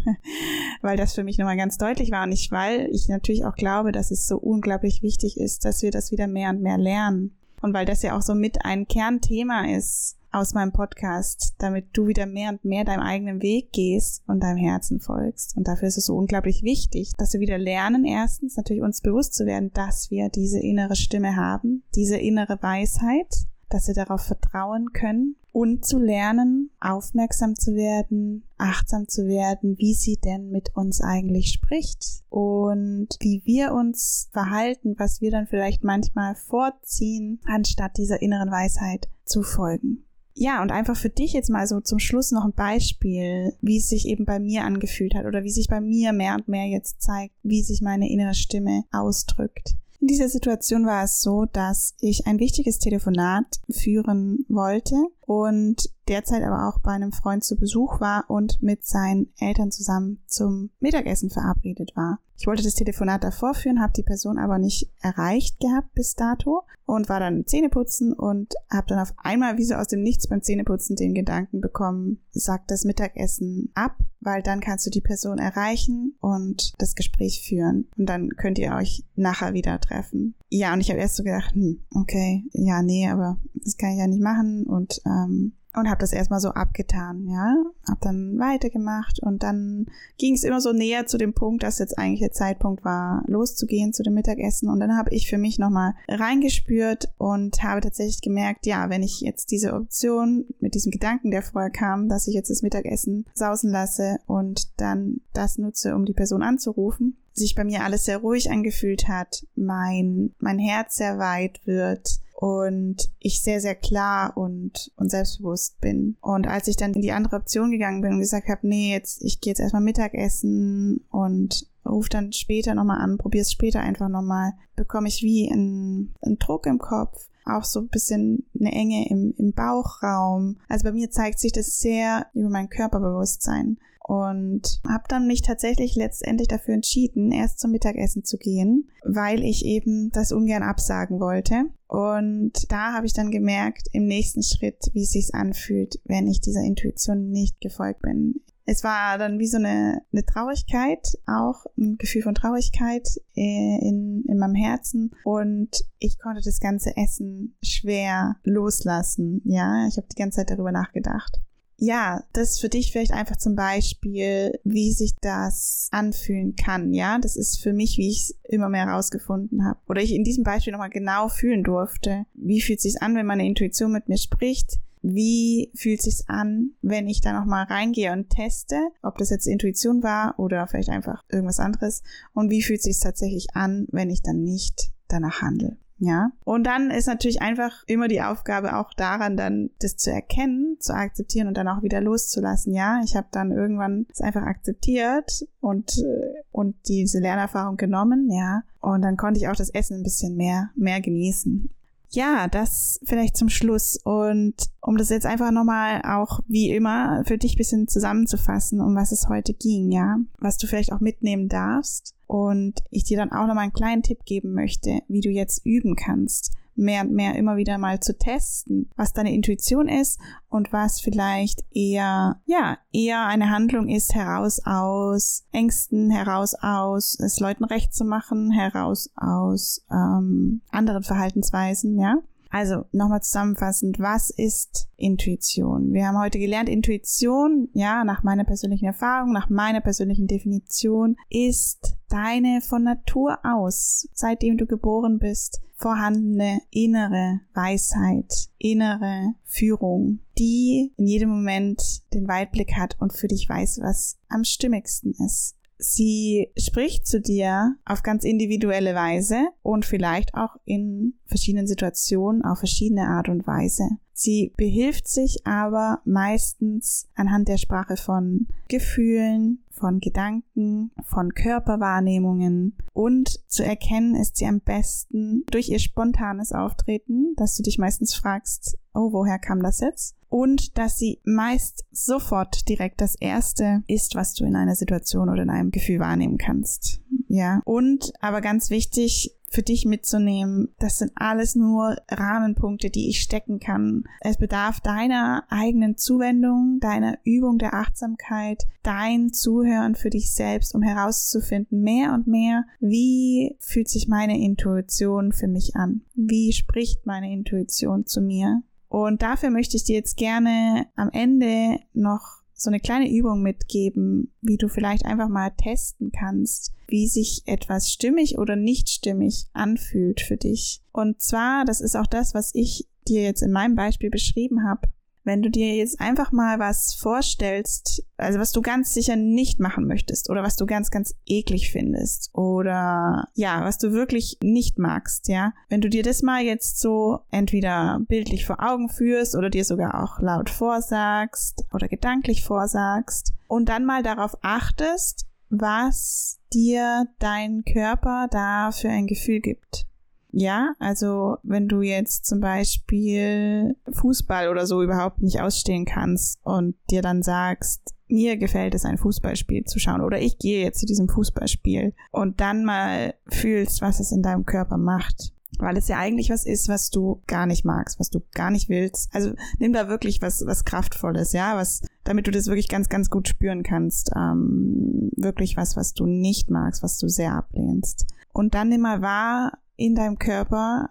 weil 0.83 0.97
das 0.97 1.15
für 1.15 1.25
mich 1.25 1.37
nochmal 1.37 1.57
ganz 1.57 1.77
deutlich 1.77 2.11
war 2.11 2.25
und 2.25 2.33
ich, 2.33 2.51
weil 2.51 2.89
ich 2.93 3.09
natürlich 3.09 3.45
auch 3.45 3.57
glaube, 3.57 3.93
dass 3.93 4.11
es 4.11 4.27
so 4.27 4.39
unglaublich 4.39 5.03
wichtig 5.03 5.39
ist, 5.39 5.65
dass 5.65 5.83
wir 5.83 5.91
das 5.91 6.11
wieder 6.11 6.27
mehr 6.27 6.51
und 6.51 6.63
mehr 6.63 6.79
lernen. 6.79 7.37
Und 7.65 7.73
weil 7.73 7.87
das 7.87 8.03
ja 8.03 8.15
auch 8.15 8.21
so 8.21 8.35
mit 8.35 8.63
ein 8.67 8.87
Kernthema 8.87 9.65
ist 9.75 10.19
aus 10.33 10.53
meinem 10.53 10.73
Podcast, 10.73 11.55
damit 11.57 11.87
du 11.95 12.09
wieder 12.09 12.27
mehr 12.27 12.51
und 12.51 12.63
mehr 12.63 12.85
deinem 12.85 13.01
eigenen 13.01 13.41
Weg 13.41 13.73
gehst 13.73 14.23
und 14.27 14.41
deinem 14.43 14.59
Herzen 14.59 15.01
folgst. 15.01 15.57
Und 15.57 15.67
dafür 15.67 15.89
ist 15.89 15.97
es 15.97 16.05
so 16.05 16.15
unglaublich 16.15 16.63
wichtig, 16.63 17.13
dass 17.17 17.33
wir 17.33 17.41
wieder 17.41 17.57
lernen, 17.57 18.05
erstens 18.05 18.59
natürlich 18.59 18.83
uns 18.83 19.01
bewusst 19.01 19.33
zu 19.33 19.47
werden, 19.47 19.71
dass 19.73 20.11
wir 20.11 20.29
diese 20.29 20.61
innere 20.61 20.95
Stimme 20.95 21.37
haben, 21.37 21.85
diese 21.95 22.19
innere 22.19 22.59
Weisheit, 22.61 23.35
dass 23.75 23.89
wir 23.89 23.95
darauf 23.95 24.23
vertrauen 24.23 24.93
können 24.93 25.35
und 25.51 25.85
zu 25.85 25.99
lernen, 25.99 26.71
aufmerksam 26.79 27.57
zu 27.57 27.75
werden, 27.75 28.45
achtsam 28.57 29.09
zu 29.09 29.27
werden, 29.27 29.77
wie 29.79 29.95
sie 29.95 30.17
denn 30.17 30.51
mit 30.51 30.77
uns 30.77 31.01
eigentlich 31.01 31.51
spricht 31.51 32.23
und 32.31 33.09
wie 33.19 33.43
wir 33.45 33.73
uns 33.73 34.29
verhalten, 34.33 34.95
was 34.97 35.21
wir 35.21 35.33
dann 35.33 35.49
vielleicht 35.49 35.83
manchmal 35.83 36.37
vorziehen, 36.37 37.41
anstatt 37.47 37.99
dieser 37.99 38.23
inneren 38.23 38.51
Weisheit 38.53 39.09
zu 39.25 39.43
folgen. 39.43 40.05
Ja, 40.35 40.63
und 40.63 40.71
einfach 40.71 40.97
für 40.97 41.11
dich 41.11 41.33
jetzt 41.33 41.51
mal 41.51 41.67
so 41.67 41.81
zum 41.81 41.99
Schluss 41.99 42.31
noch 42.31 42.45
ein 42.45 42.53
Beispiel, 42.53 43.55
wie 43.61 43.79
es 43.79 43.89
sich 43.89 44.07
eben 44.07 44.25
bei 44.25 44.39
mir 44.39 44.65
angefühlt 44.65 45.17
hat 45.17 45.27
oder 45.27 45.43
wie 45.43 45.51
sich 45.51 45.67
bei 45.67 45.81
mir 45.81 46.13
mehr 46.13 46.35
und 46.35 46.47
mehr 46.47 46.67
jetzt 46.67 47.03
zeigt, 47.03 47.35
wie 47.43 47.63
sich 47.63 47.81
meine 47.81 48.09
innere 48.09 48.35
Stimme 48.35 48.85
ausdrückt. 48.93 49.77
In 50.05 50.09
dieser 50.09 50.29
Situation 50.29 50.85
war 50.85 51.03
es 51.03 51.23
so, 51.23 51.47
dass 51.47 51.95
ich 51.99 52.27
ein 52.27 52.39
wichtiges 52.39 52.79
Telefonat 52.79 53.47
führen 53.71 54.45
wollte 54.51 54.97
und 55.23 55.89
derzeit 56.09 56.43
aber 56.43 56.69
auch 56.69 56.79
bei 56.81 56.91
einem 56.91 57.11
Freund 57.11 57.43
zu 57.43 57.57
Besuch 57.57 58.03
war 58.03 58.29
und 58.29 58.63
mit 58.63 58.85
seinen 58.85 59.33
Eltern 59.39 59.71
zusammen 59.71 60.23
zum 60.27 60.69
Mittagessen 60.79 61.31
verabredet 61.31 61.93
war. 61.97 62.19
Ich 62.37 62.47
wollte 62.47 62.63
das 62.63 62.75
Telefonat 62.75 63.23
davor 63.23 63.55
führen, 63.55 63.81
habe 63.81 63.93
die 63.97 64.03
Person 64.03 64.39
aber 64.39 64.59
nicht 64.59 64.91
erreicht 65.01 65.61
gehabt 65.61 65.95
bis 65.95 66.15
dato 66.15 66.63
und 66.85 67.09
war 67.09 67.21
dann 67.21 67.47
Zähneputzen 67.47 68.13
und 68.13 68.55
habe 68.71 68.87
dann 68.89 68.99
auf 68.99 69.15
einmal 69.17 69.57
wie 69.57 69.65
so 69.65 69.75
aus 69.75 69.87
dem 69.87 70.03
Nichts 70.03 70.29
beim 70.29 70.43
Zähneputzen 70.43 70.97
den 70.97 71.15
Gedanken 71.15 71.61
bekommen, 71.61 72.23
sag 72.33 72.67
das 72.69 72.85
Mittagessen 72.85 73.71
ab, 73.75 73.97
weil 74.21 74.43
dann 74.43 74.61
kannst 74.61 74.85
du 74.87 74.91
die 74.91 75.01
Person 75.01 75.39
erreichen 75.39 76.17
und 76.21 76.73
das 76.79 76.95
Gespräch 76.95 77.47
führen 77.47 77.89
und 77.97 78.07
dann 78.07 78.31
könnt 78.31 78.59
ihr 78.59 78.75
euch 78.75 79.05
nachher 79.15 79.55
wieder 79.55 79.81
treffen. 79.81 80.35
Ja, 80.51 80.75
und 80.75 80.81
ich 80.81 80.91
habe 80.91 81.01
erst 81.01 81.17
so 81.17 81.23
gedacht, 81.23 81.55
hm, 81.55 81.85
okay, 81.95 82.45
ja, 82.53 82.83
nee, 82.83 83.09
aber 83.09 83.39
das 83.55 83.77
kann 83.77 83.93
ich 83.93 83.99
ja 83.99 84.07
nicht 84.07 84.23
machen 84.23 84.65
und 84.67 85.01
ähm, 85.07 85.55
und 85.77 85.89
habe 85.89 86.01
das 86.01 86.13
erstmal 86.13 86.41
so 86.41 86.51
abgetan, 86.51 87.27
ja, 87.29 87.57
habe 87.89 88.01
dann 88.01 88.39
weitergemacht 88.39 89.21
und 89.21 89.43
dann 89.43 89.87
ging 90.19 90.35
es 90.35 90.45
immer 90.45 90.61
so 90.61 90.73
näher 90.73 91.07
zu 91.07 91.19
dem 91.19 91.35
Punkt, 91.35 91.63
dass 91.63 91.79
jetzt 91.79 91.99
eigentlich 91.99 92.21
der 92.21 92.33
Zeitpunkt 92.33 92.85
war, 92.85 93.23
loszugehen 93.27 93.93
zu 93.93 94.03
dem 94.03 94.15
Mittagessen. 94.15 94.69
Und 94.69 94.81
dann 94.81 94.97
habe 94.97 95.11
ich 95.11 95.29
für 95.29 95.39
mich 95.39 95.59
nochmal 95.59 95.95
reingespürt 96.09 97.13
und 97.19 97.63
habe 97.63 97.81
tatsächlich 97.81 98.21
gemerkt, 98.21 98.67
ja, 98.67 98.89
wenn 98.91 99.03
ich 99.03 99.21
jetzt 99.21 99.51
diese 99.51 99.75
Option 99.75 100.47
mit 100.61 100.75
diesem 100.75 100.93
Gedanken, 100.93 101.31
der 101.31 101.43
vorher 101.43 101.71
kam, 101.71 102.09
dass 102.09 102.29
ich 102.29 102.35
jetzt 102.35 102.51
das 102.51 102.63
Mittagessen 102.63 103.27
sausen 103.35 103.71
lasse 103.71 104.19
und 104.27 104.81
dann 104.81 105.21
das 105.33 105.59
nutze, 105.59 105.95
um 105.95 106.05
die 106.05 106.13
Person 106.13 106.43
anzurufen, 106.43 107.17
sich 107.33 107.55
bei 107.55 107.65
mir 107.65 107.83
alles 107.85 108.05
sehr 108.05 108.19
ruhig 108.19 108.51
angefühlt 108.51 109.09
hat, 109.09 109.47
mein, 109.57 110.33
mein 110.39 110.59
Herz 110.59 110.97
sehr 110.97 111.19
weit 111.19 111.61
wird 111.67 112.21
und 112.45 113.11
ich 113.21 113.41
sehr, 113.41 113.59
sehr 113.59 113.75
klar 113.75 114.37
und, 114.37 114.93
und 114.97 115.11
selbstbewusst 115.11 115.81
bin. 115.81 116.19
Und 116.21 116.47
als 116.47 116.69
ich 116.69 116.77
dann 116.77 116.93
in 116.93 117.01
die 117.01 117.13
andere 117.13 117.37
Option 117.37 117.71
gegangen 117.71 118.03
bin 118.03 118.13
und 118.13 118.19
gesagt 118.19 118.49
habe, 118.49 118.69
nee, 118.69 118.93
jetzt, 118.93 119.23
ich 119.25 119.41
gehe 119.41 119.53
jetzt 119.53 119.61
erstmal 119.61 119.81
Mittagessen 119.81 121.07
und 121.11 121.67
ruf 121.87 122.11
dann 122.11 122.35
später 122.35 122.75
nochmal 122.75 123.01
an, 123.01 123.17
probier's 123.17 123.51
später 123.51 123.81
einfach 123.81 124.11
nochmal, 124.11 124.53
bekomme 124.77 125.09
ich 125.09 125.23
wie 125.23 125.51
einen, 125.51 126.15
einen 126.21 126.39
Druck 126.39 126.67
im 126.67 126.77
Kopf, 126.77 127.31
auch 127.47 127.65
so 127.65 127.81
ein 127.81 127.89
bisschen 127.89 128.45
eine 128.61 128.73
Enge 128.73 129.09
im, 129.09 129.33
im 129.39 129.55
Bauchraum. 129.55 130.59
Also 130.69 130.85
bei 130.85 130.93
mir 130.93 131.11
zeigt 131.11 131.39
sich 131.39 131.53
das 131.53 131.79
sehr 131.79 132.27
über 132.35 132.51
mein 132.51 132.69
Körperbewusstsein 132.69 133.79
und 134.07 134.83
habe 134.87 135.05
dann 135.09 135.27
mich 135.27 135.41
tatsächlich 135.41 135.97
letztendlich 135.97 136.47
dafür 136.47 136.75
entschieden, 136.75 137.33
erst 137.33 137.59
zum 137.59 137.71
Mittagessen 137.71 138.23
zu 138.23 138.37
gehen, 138.37 138.91
weil 139.03 139.43
ich 139.43 139.65
eben 139.65 140.11
das 140.11 140.31
ungern 140.31 140.63
absagen 140.63 141.21
wollte. 141.21 141.65
Und 141.87 142.71
da 142.71 142.93
habe 142.93 143.07
ich 143.07 143.15
dann 143.15 143.31
gemerkt 143.31 143.89
im 143.93 144.05
nächsten 144.05 144.43
Schritt, 144.43 144.91
wie 144.93 145.05
es 145.05 145.13
sich 145.13 145.35
anfühlt, 145.35 146.01
wenn 146.05 146.27
ich 146.27 146.43
dieser 146.43 146.61
Intuition 146.61 147.31
nicht 147.31 147.61
gefolgt 147.63 148.03
bin. 148.03 148.43
Es 148.67 148.85
war 148.85 149.17
dann 149.17 149.39
wie 149.39 149.47
so 149.47 149.57
eine, 149.57 150.03
eine 150.13 150.25
Traurigkeit, 150.25 151.07
auch 151.27 151.65
ein 151.79 151.97
Gefühl 151.97 152.23
von 152.23 152.35
Traurigkeit 152.35 153.09
äh, 153.37 153.79
in, 153.81 154.25
in 154.29 154.39
meinem 154.39 154.55
Herzen 154.55 155.13
und 155.25 155.85
ich 155.99 156.19
konnte 156.19 156.43
das 156.43 156.61
ganze 156.61 156.97
Essen 156.97 157.57
schwer 157.63 158.37
loslassen. 158.43 159.41
Ja, 159.45 159.87
ich 159.87 159.97
habe 159.97 160.07
die 160.11 160.17
ganze 160.17 160.37
Zeit 160.37 160.51
darüber 160.51 160.73
nachgedacht 160.73 161.44
ja, 161.77 162.23
das 162.33 162.61
für 162.61 162.69
dich 162.69 162.93
vielleicht 162.93 163.13
einfach 163.13 163.37
zum 163.37 163.57
Beispiel, 163.57 164.59
wie 164.65 164.93
sich 164.93 165.15
das 165.21 165.89
anfühlen 165.91 166.57
kann. 166.57 166.93
Ja, 166.93 167.19
das 167.19 167.37
ist 167.37 167.61
für 167.63 167.73
mich, 167.73 167.99
wie 167.99 168.11
ich 168.11 168.23
es 168.23 168.35
immer 168.45 168.69
mehr 168.69 168.87
herausgefunden 168.87 169.65
habe. 169.65 169.81
Oder 169.89 170.03
ich 170.03 170.15
in 170.15 170.25
diesem 170.25 170.45
Beispiel 170.45 170.73
nochmal 170.73 170.91
genau 170.91 171.29
fühlen 171.29 171.65
durfte. 171.65 172.27
Wie 172.35 172.61
fühlt 172.61 172.79
es 172.79 172.85
sich 172.85 173.03
an, 173.03 173.17
wenn 173.17 173.27
meine 173.27 173.47
Intuition 173.47 173.93
mit 173.93 174.09
mir 174.09 174.19
spricht? 174.19 174.79
Wie 175.03 175.71
fühlt 175.75 175.99
es 175.99 176.05
sich 176.05 176.31
an, 176.31 176.71
wenn 176.81 177.09
ich 177.09 177.21
da 177.21 177.39
nochmal 177.39 177.65
reingehe 177.65 178.13
und 178.13 178.31
teste, 178.31 178.77
ob 179.03 179.19
das 179.19 179.29
jetzt 179.29 179.47
Intuition 179.47 180.03
war 180.03 180.39
oder 180.39 180.67
vielleicht 180.67 180.89
einfach 180.89 181.23
irgendwas 181.29 181.61
anderes? 181.61 182.03
Und 182.33 182.51
wie 182.51 182.63
fühlt 182.63 182.79
es 182.79 182.85
sich 182.85 183.01
tatsächlich 183.01 183.49
an, 183.55 183.87
wenn 183.91 184.09
ich 184.09 184.23
dann 184.23 184.43
nicht 184.43 184.93
danach 185.09 185.43
handle? 185.43 185.77
Ja. 185.99 186.31
Und 186.45 186.65
dann 186.65 186.91
ist 186.91 187.07
natürlich 187.07 187.41
einfach 187.41 187.85
immer 187.87 188.09
die 188.09 188.23
Aufgabe 188.23 188.77
auch 188.77 188.93
daran, 188.95 189.37
dann 189.37 189.71
das 189.81 189.97
zu 189.97 190.11
erkennen, 190.11 190.77
zu 190.81 190.95
akzeptieren 190.95 191.49
und 191.49 191.57
dann 191.57 191.69
auch 191.69 191.83
wieder 191.83 192.01
loszulassen. 192.01 192.75
Ja, 192.75 193.01
ich 193.05 193.17
habe 193.17 193.29
dann 193.31 193.53
irgendwann 193.53 194.07
es 194.11 194.21
einfach 194.21 194.43
akzeptiert 194.43 195.47
und 195.61 195.99
äh, 195.99 196.43
und 196.51 196.77
diese 196.89 197.21
Lernerfahrung 197.21 197.77
genommen. 197.77 198.29
Ja. 198.31 198.63
Und 198.81 199.03
dann 199.03 199.17
konnte 199.17 199.39
ich 199.39 199.49
auch 199.49 199.57
das 199.57 199.71
Essen 199.71 199.99
ein 199.99 200.03
bisschen 200.03 200.37
mehr 200.37 200.71
mehr 200.75 201.01
genießen. 201.01 201.71
Ja, 202.15 202.47
das 202.47 203.01
vielleicht 203.05 203.37
zum 203.37 203.49
Schluss. 203.49 203.99
Und 204.05 204.55
um 204.81 204.97
das 204.97 205.11
jetzt 205.11 205.27
einfach 205.27 205.51
nochmal 205.51 206.03
auch 206.05 206.41
wie 206.47 206.71
immer 206.71 207.25
für 207.27 207.39
dich 207.39 207.57
bisschen 207.57 207.89
zusammenzufassen, 207.89 208.81
um 208.81 208.95
was 208.95 209.11
es 209.11 209.29
heute 209.29 209.53
ging, 209.53 209.91
ja, 209.91 210.19
was 210.39 210.57
du 210.57 210.67
vielleicht 210.67 210.93
auch 210.93 211.01
mitnehmen 211.01 211.49
darfst 211.49 212.15
und 212.27 212.83
ich 212.91 213.05
dir 213.05 213.17
dann 213.17 213.33
auch 213.33 213.47
nochmal 213.47 213.65
einen 213.65 213.73
kleinen 213.73 214.03
Tipp 214.03 214.25
geben 214.25 214.53
möchte, 214.53 215.01
wie 215.09 215.21
du 215.21 215.29
jetzt 215.29 215.65
üben 215.65 215.97
kannst, 215.97 216.53
mehr 216.77 217.03
und 217.03 217.13
mehr 217.13 217.35
immer 217.37 217.57
wieder 217.57 217.79
mal 217.79 218.01
zu 218.01 218.17
testen, 218.17 218.91
was 218.97 219.13
deine 219.13 219.35
Intuition 219.35 219.89
ist 219.89 220.21
und 220.49 220.73
was 220.73 221.01
vielleicht 221.01 221.65
eher, 221.73 222.41
ja, 222.47 222.79
eher 222.93 223.27
eine 223.27 223.51
Handlung 223.51 223.89
ist 223.89 224.15
heraus 224.15 224.61
aus 224.65 225.47
Ängsten, 225.53 226.11
heraus 226.11 226.55
aus 226.55 227.19
es 227.21 227.41
Leuten 227.41 227.65
recht 227.65 227.95
zu 227.95 228.05
machen, 228.05 228.51
heraus 228.51 229.11
aus 229.17 229.85
ähm, 229.91 230.63
anderen 230.71 231.03
Verhaltensweisen, 231.03 231.99
ja. 231.99 232.19
Also 232.55 232.85
nochmal 232.93 233.21
zusammenfassend, 233.21 233.99
was 233.99 234.31
ist 234.31 234.87
Intuition? 234.97 235.93
Wir 235.93 236.07
haben 236.07 236.21
heute 236.21 236.39
gelernt, 236.39 236.69
Intuition, 236.69 237.69
ja, 237.73 238.05
nach 238.05 238.23
meiner 238.23 238.45
persönlichen 238.45 238.85
Erfahrung, 238.85 239.33
nach 239.33 239.51
meiner 239.51 239.81
persönlichen 239.81 240.29
Definition, 240.29 241.17
ist 241.29 241.97
deine 242.09 242.61
von 242.61 242.85
Natur 242.85 243.41
aus, 243.43 244.09
seitdem 244.13 244.57
du 244.57 244.67
geboren 244.67 245.19
bist, 245.19 245.63
vorhandene 245.75 246.61
innere 246.71 247.41
Weisheit, 247.55 248.33
innere 248.59 249.35
Führung, 249.43 250.21
die 250.39 250.93
in 250.97 251.09
jedem 251.09 251.31
Moment 251.31 252.05
den 252.15 252.29
Weitblick 252.29 252.77
hat 252.77 252.95
und 253.01 253.13
für 253.13 253.27
dich 253.27 253.49
weiß, 253.49 253.81
was 253.83 254.17
am 254.29 254.45
stimmigsten 254.45 255.13
ist. 255.27 255.57
Sie 255.87 256.51
spricht 256.57 257.07
zu 257.07 257.21
dir 257.21 257.77
auf 257.85 258.03
ganz 258.03 258.25
individuelle 258.25 258.95
Weise 258.95 259.49
und 259.63 259.85
vielleicht 259.85 260.35
auch 260.35 260.57
in 260.65 261.15
verschiedenen 261.27 261.67
Situationen 261.67 262.43
auf 262.43 262.59
verschiedene 262.59 263.09
Art 263.09 263.29
und 263.29 263.47
Weise. 263.47 263.89
Sie 264.15 264.53
behilft 264.57 265.09
sich 265.09 265.47
aber 265.47 266.01
meistens 266.05 267.09
anhand 267.15 267.49
der 267.49 267.59
Sprache 267.59 267.97
von 267.97 268.47
Gefühlen, 268.69 269.65
von 269.71 269.99
Gedanken, 269.99 270.93
von 271.05 271.35
Körperwahrnehmungen 271.35 272.77
und 272.93 273.41
zu 273.51 273.65
erkennen 273.65 274.15
ist 274.15 274.37
sie 274.37 274.47
am 274.47 274.61
besten 274.61 275.45
durch 275.51 275.69
ihr 275.69 275.81
spontanes 275.81 276.53
Auftreten, 276.53 277.35
dass 277.37 277.57
du 277.57 277.63
dich 277.63 277.77
meistens 277.77 278.15
fragst, 278.15 278.79
oh, 278.95 279.13
woher 279.13 279.39
kam 279.39 279.63
das 279.63 279.81
jetzt? 279.81 280.17
Und 280.35 280.79
dass 280.79 280.99
sie 280.99 281.21
meist 281.23 281.85
sofort 281.93 282.69
direkt 282.69 283.01
das 283.01 283.15
erste 283.15 283.85
ist, 283.87 284.17
was 284.17 284.35
du 284.35 284.45
in 284.45 284.57
einer 284.57 284.75
Situation 284.75 285.29
oder 285.29 285.45
in 285.45 285.49
einem 285.49 285.71
Gefühl 285.71 286.01
wahrnehmen 286.01 286.39
kannst. 286.39 287.01
Ja. 287.29 287.63
Und 287.65 288.13
aber 288.21 288.41
ganz 288.41 288.69
wichtig, 288.69 289.37
für 289.49 289.63
dich 289.63 289.87
mitzunehmen. 289.87 290.75
Das 290.81 290.99
sind 290.99 291.13
alles 291.15 291.55
nur 291.55 291.99
Rahmenpunkte, 292.11 292.91
die 292.91 293.09
ich 293.11 293.21
stecken 293.21 293.61
kann. 293.61 294.03
Es 294.23 294.37
bedarf 294.37 294.81
deiner 294.81 295.45
eigenen 295.51 295.97
Zuwendung, 295.97 296.81
deiner 296.81 297.17
Übung 297.23 297.59
der 297.59 297.75
Achtsamkeit, 297.75 298.65
dein 298.83 299.33
Zuhören 299.33 299.95
für 299.95 300.11
dich 300.11 300.35
selbst, 300.35 300.75
um 300.75 300.83
herauszufinden 300.83 301.81
mehr 301.81 302.13
und 302.13 302.27
mehr, 302.27 302.65
wie 302.81 303.55
fühlt 303.61 303.89
sich 303.89 304.09
meine 304.09 304.37
Intuition 304.41 305.31
für 305.31 305.47
mich 305.47 305.77
an? 305.77 306.01
Wie 306.17 306.53
spricht 306.53 307.07
meine 307.07 307.33
Intuition 307.33 308.05
zu 308.05 308.21
mir? 308.21 308.65
Und 308.95 309.23
dafür 309.23 309.51
möchte 309.51 309.77
ich 309.77 309.83
dir 309.83 309.97
jetzt 309.97 310.17
gerne 310.17 310.87
am 310.95 311.11
Ende 311.11 311.81
noch 311.95 312.45
so 312.53 312.71
eine 312.71 312.79
kleine 312.79 313.11
Übung 313.11 313.43
mitgeben, 313.43 314.33
wie 314.41 314.57
du 314.57 314.69
vielleicht 314.69 315.05
einfach 315.05 315.29
mal 315.29 315.51
testen 315.51 316.13
kannst, 316.13 316.73
wie 316.87 317.09
sich 317.09 317.43
etwas 317.47 317.91
stimmig 317.91 318.39
oder 318.39 318.55
nicht 318.55 318.89
stimmig 318.89 319.47
anfühlt 319.53 320.21
für 320.21 320.37
dich. 320.37 320.81
Und 320.93 321.21
zwar, 321.21 321.65
das 321.65 321.81
ist 321.81 321.97
auch 321.97 322.07
das, 322.07 322.35
was 322.35 322.55
ich 322.55 322.87
dir 323.09 323.25
jetzt 323.25 323.43
in 323.43 323.51
meinem 323.51 323.75
Beispiel 323.75 324.11
beschrieben 324.11 324.63
habe. 324.63 324.83
Wenn 325.25 325.43
du 325.43 325.51
dir 325.51 325.75
jetzt 325.75 326.01
einfach 326.01 326.33
mal 326.33 326.59
was 326.59 326.95
vorstellst, 326.95 328.05
also 328.19 328.39
was 328.39 328.53
du 328.53 328.61
ganz 328.61 328.93
sicher 328.93 329.17
nicht 329.17 329.59
machen 329.59 329.87
möchtest 329.87 330.29
oder 330.31 330.43
was 330.43 330.57
du 330.57 330.67
ganz, 330.67 330.91
ganz 330.91 331.15
eklig 331.27 331.73
findest 331.73 332.31
oder 332.35 333.29
ja, 333.35 333.65
was 333.65 333.79
du 333.79 333.93
wirklich 333.93 334.39
nicht 334.43 334.79
magst, 334.79 335.29
ja. 335.29 335.55
Wenn 335.71 335.81
du 335.81 335.89
dir 335.89 336.03
das 336.03 336.23
mal 336.23 336.43
jetzt 336.43 336.79
so 336.79 337.21
entweder 337.31 338.01
bildlich 338.07 338.45
vor 338.45 338.63
Augen 338.63 338.91
führst 338.91 339.35
oder 339.35 339.49
dir 339.49 339.65
sogar 339.65 340.03
auch 340.03 340.21
laut 340.21 340.51
vorsagst 340.51 341.65
oder 341.73 341.89
gedanklich 341.89 342.45
vorsagst 342.45 343.33
und 343.49 343.71
dann 343.71 343.87
mal 343.87 344.03
darauf 344.03 344.37
achtest, 344.43 345.27
was 345.49 346.39
dir 346.53 347.07
dein 347.19 347.65
Körper 347.65 348.29
da 348.31 348.71
für 348.73 348.89
ein 348.89 349.07
Gefühl 349.07 349.41
gibt. 349.41 349.87
Ja, 350.37 350.75
also 350.81 351.37
wenn 351.45 351.69
du 351.69 351.81
jetzt 351.81 352.27
zum 352.27 352.41
Beispiel 352.41 353.77
Fußball 353.93 354.49
oder 354.49 354.67
so 354.67 354.83
überhaupt 354.83 355.23
nicht 355.23 355.41
ausstehen 355.41 355.85
kannst 355.85 356.41
und 356.43 356.75
dir 356.91 357.03
dann 357.03 357.23
sagst, 357.23 357.95
mir 358.09 358.37
gefällt 358.37 358.75
es, 358.75 358.85
ein 358.85 358.99
Fußballspiel 358.99 359.65
zu 359.65 359.79
schauen 359.79 360.01
oder 360.01 360.21
ich 360.21 360.39
gehe 360.39 360.65
jetzt 360.65 360.81
zu 360.81 360.87
diesem 360.87 361.09
Fußballspiel 361.09 361.95
und 362.11 362.41
dann 362.41 362.65
mal 362.65 363.15
fühlst, 363.29 363.81
was 363.81 364.01
es 364.01 364.11
in 364.11 364.23
deinem 364.23 364.45
Körper 364.45 364.77
macht. 364.77 365.33
Weil 365.61 365.77
es 365.77 365.87
ja 365.87 365.99
eigentlich 365.99 366.31
was 366.31 366.47
ist, 366.47 366.69
was 366.69 366.91
du 366.91 367.23
gar 367.29 367.47
nicht 367.47 367.65
magst, 367.65 368.01
was 368.01 368.11
du 368.11 368.21
gar 368.35 368.51
nicht 368.51 368.69
willst. 368.69 369.15
Also 369.15 369.35
nimm 369.61 369.73
da 369.73 369.89
wirklich 369.89 370.21
was, 370.21 370.45
was 370.45 370.65
Kraftvolles, 370.65 371.33
ja, 371.33 371.57
was, 371.57 371.83
damit 372.03 372.27
du 372.27 372.33
das 372.33 372.49
wirklich 372.49 372.69
ganz, 372.69 372.89
ganz 372.89 373.09
gut 373.09 373.29
spüren 373.29 373.63
kannst. 373.63 374.11
Ähm, 374.17 375.13
wirklich 375.17 375.57
was, 375.57 375.77
was 375.77 375.95
du 375.95 376.07
nicht 376.07 376.51
magst, 376.51 376.83
was 376.83 376.99
du 376.99 377.09
sehr 377.09 377.35
ablehnst. 377.35 378.07
Und 378.33 378.55
dann 378.55 378.69
nimm 378.69 378.81
mal 378.81 379.01
wahr, 379.01 379.53
in 379.77 379.95
deinem 379.95 380.19
Körper, 380.19 380.91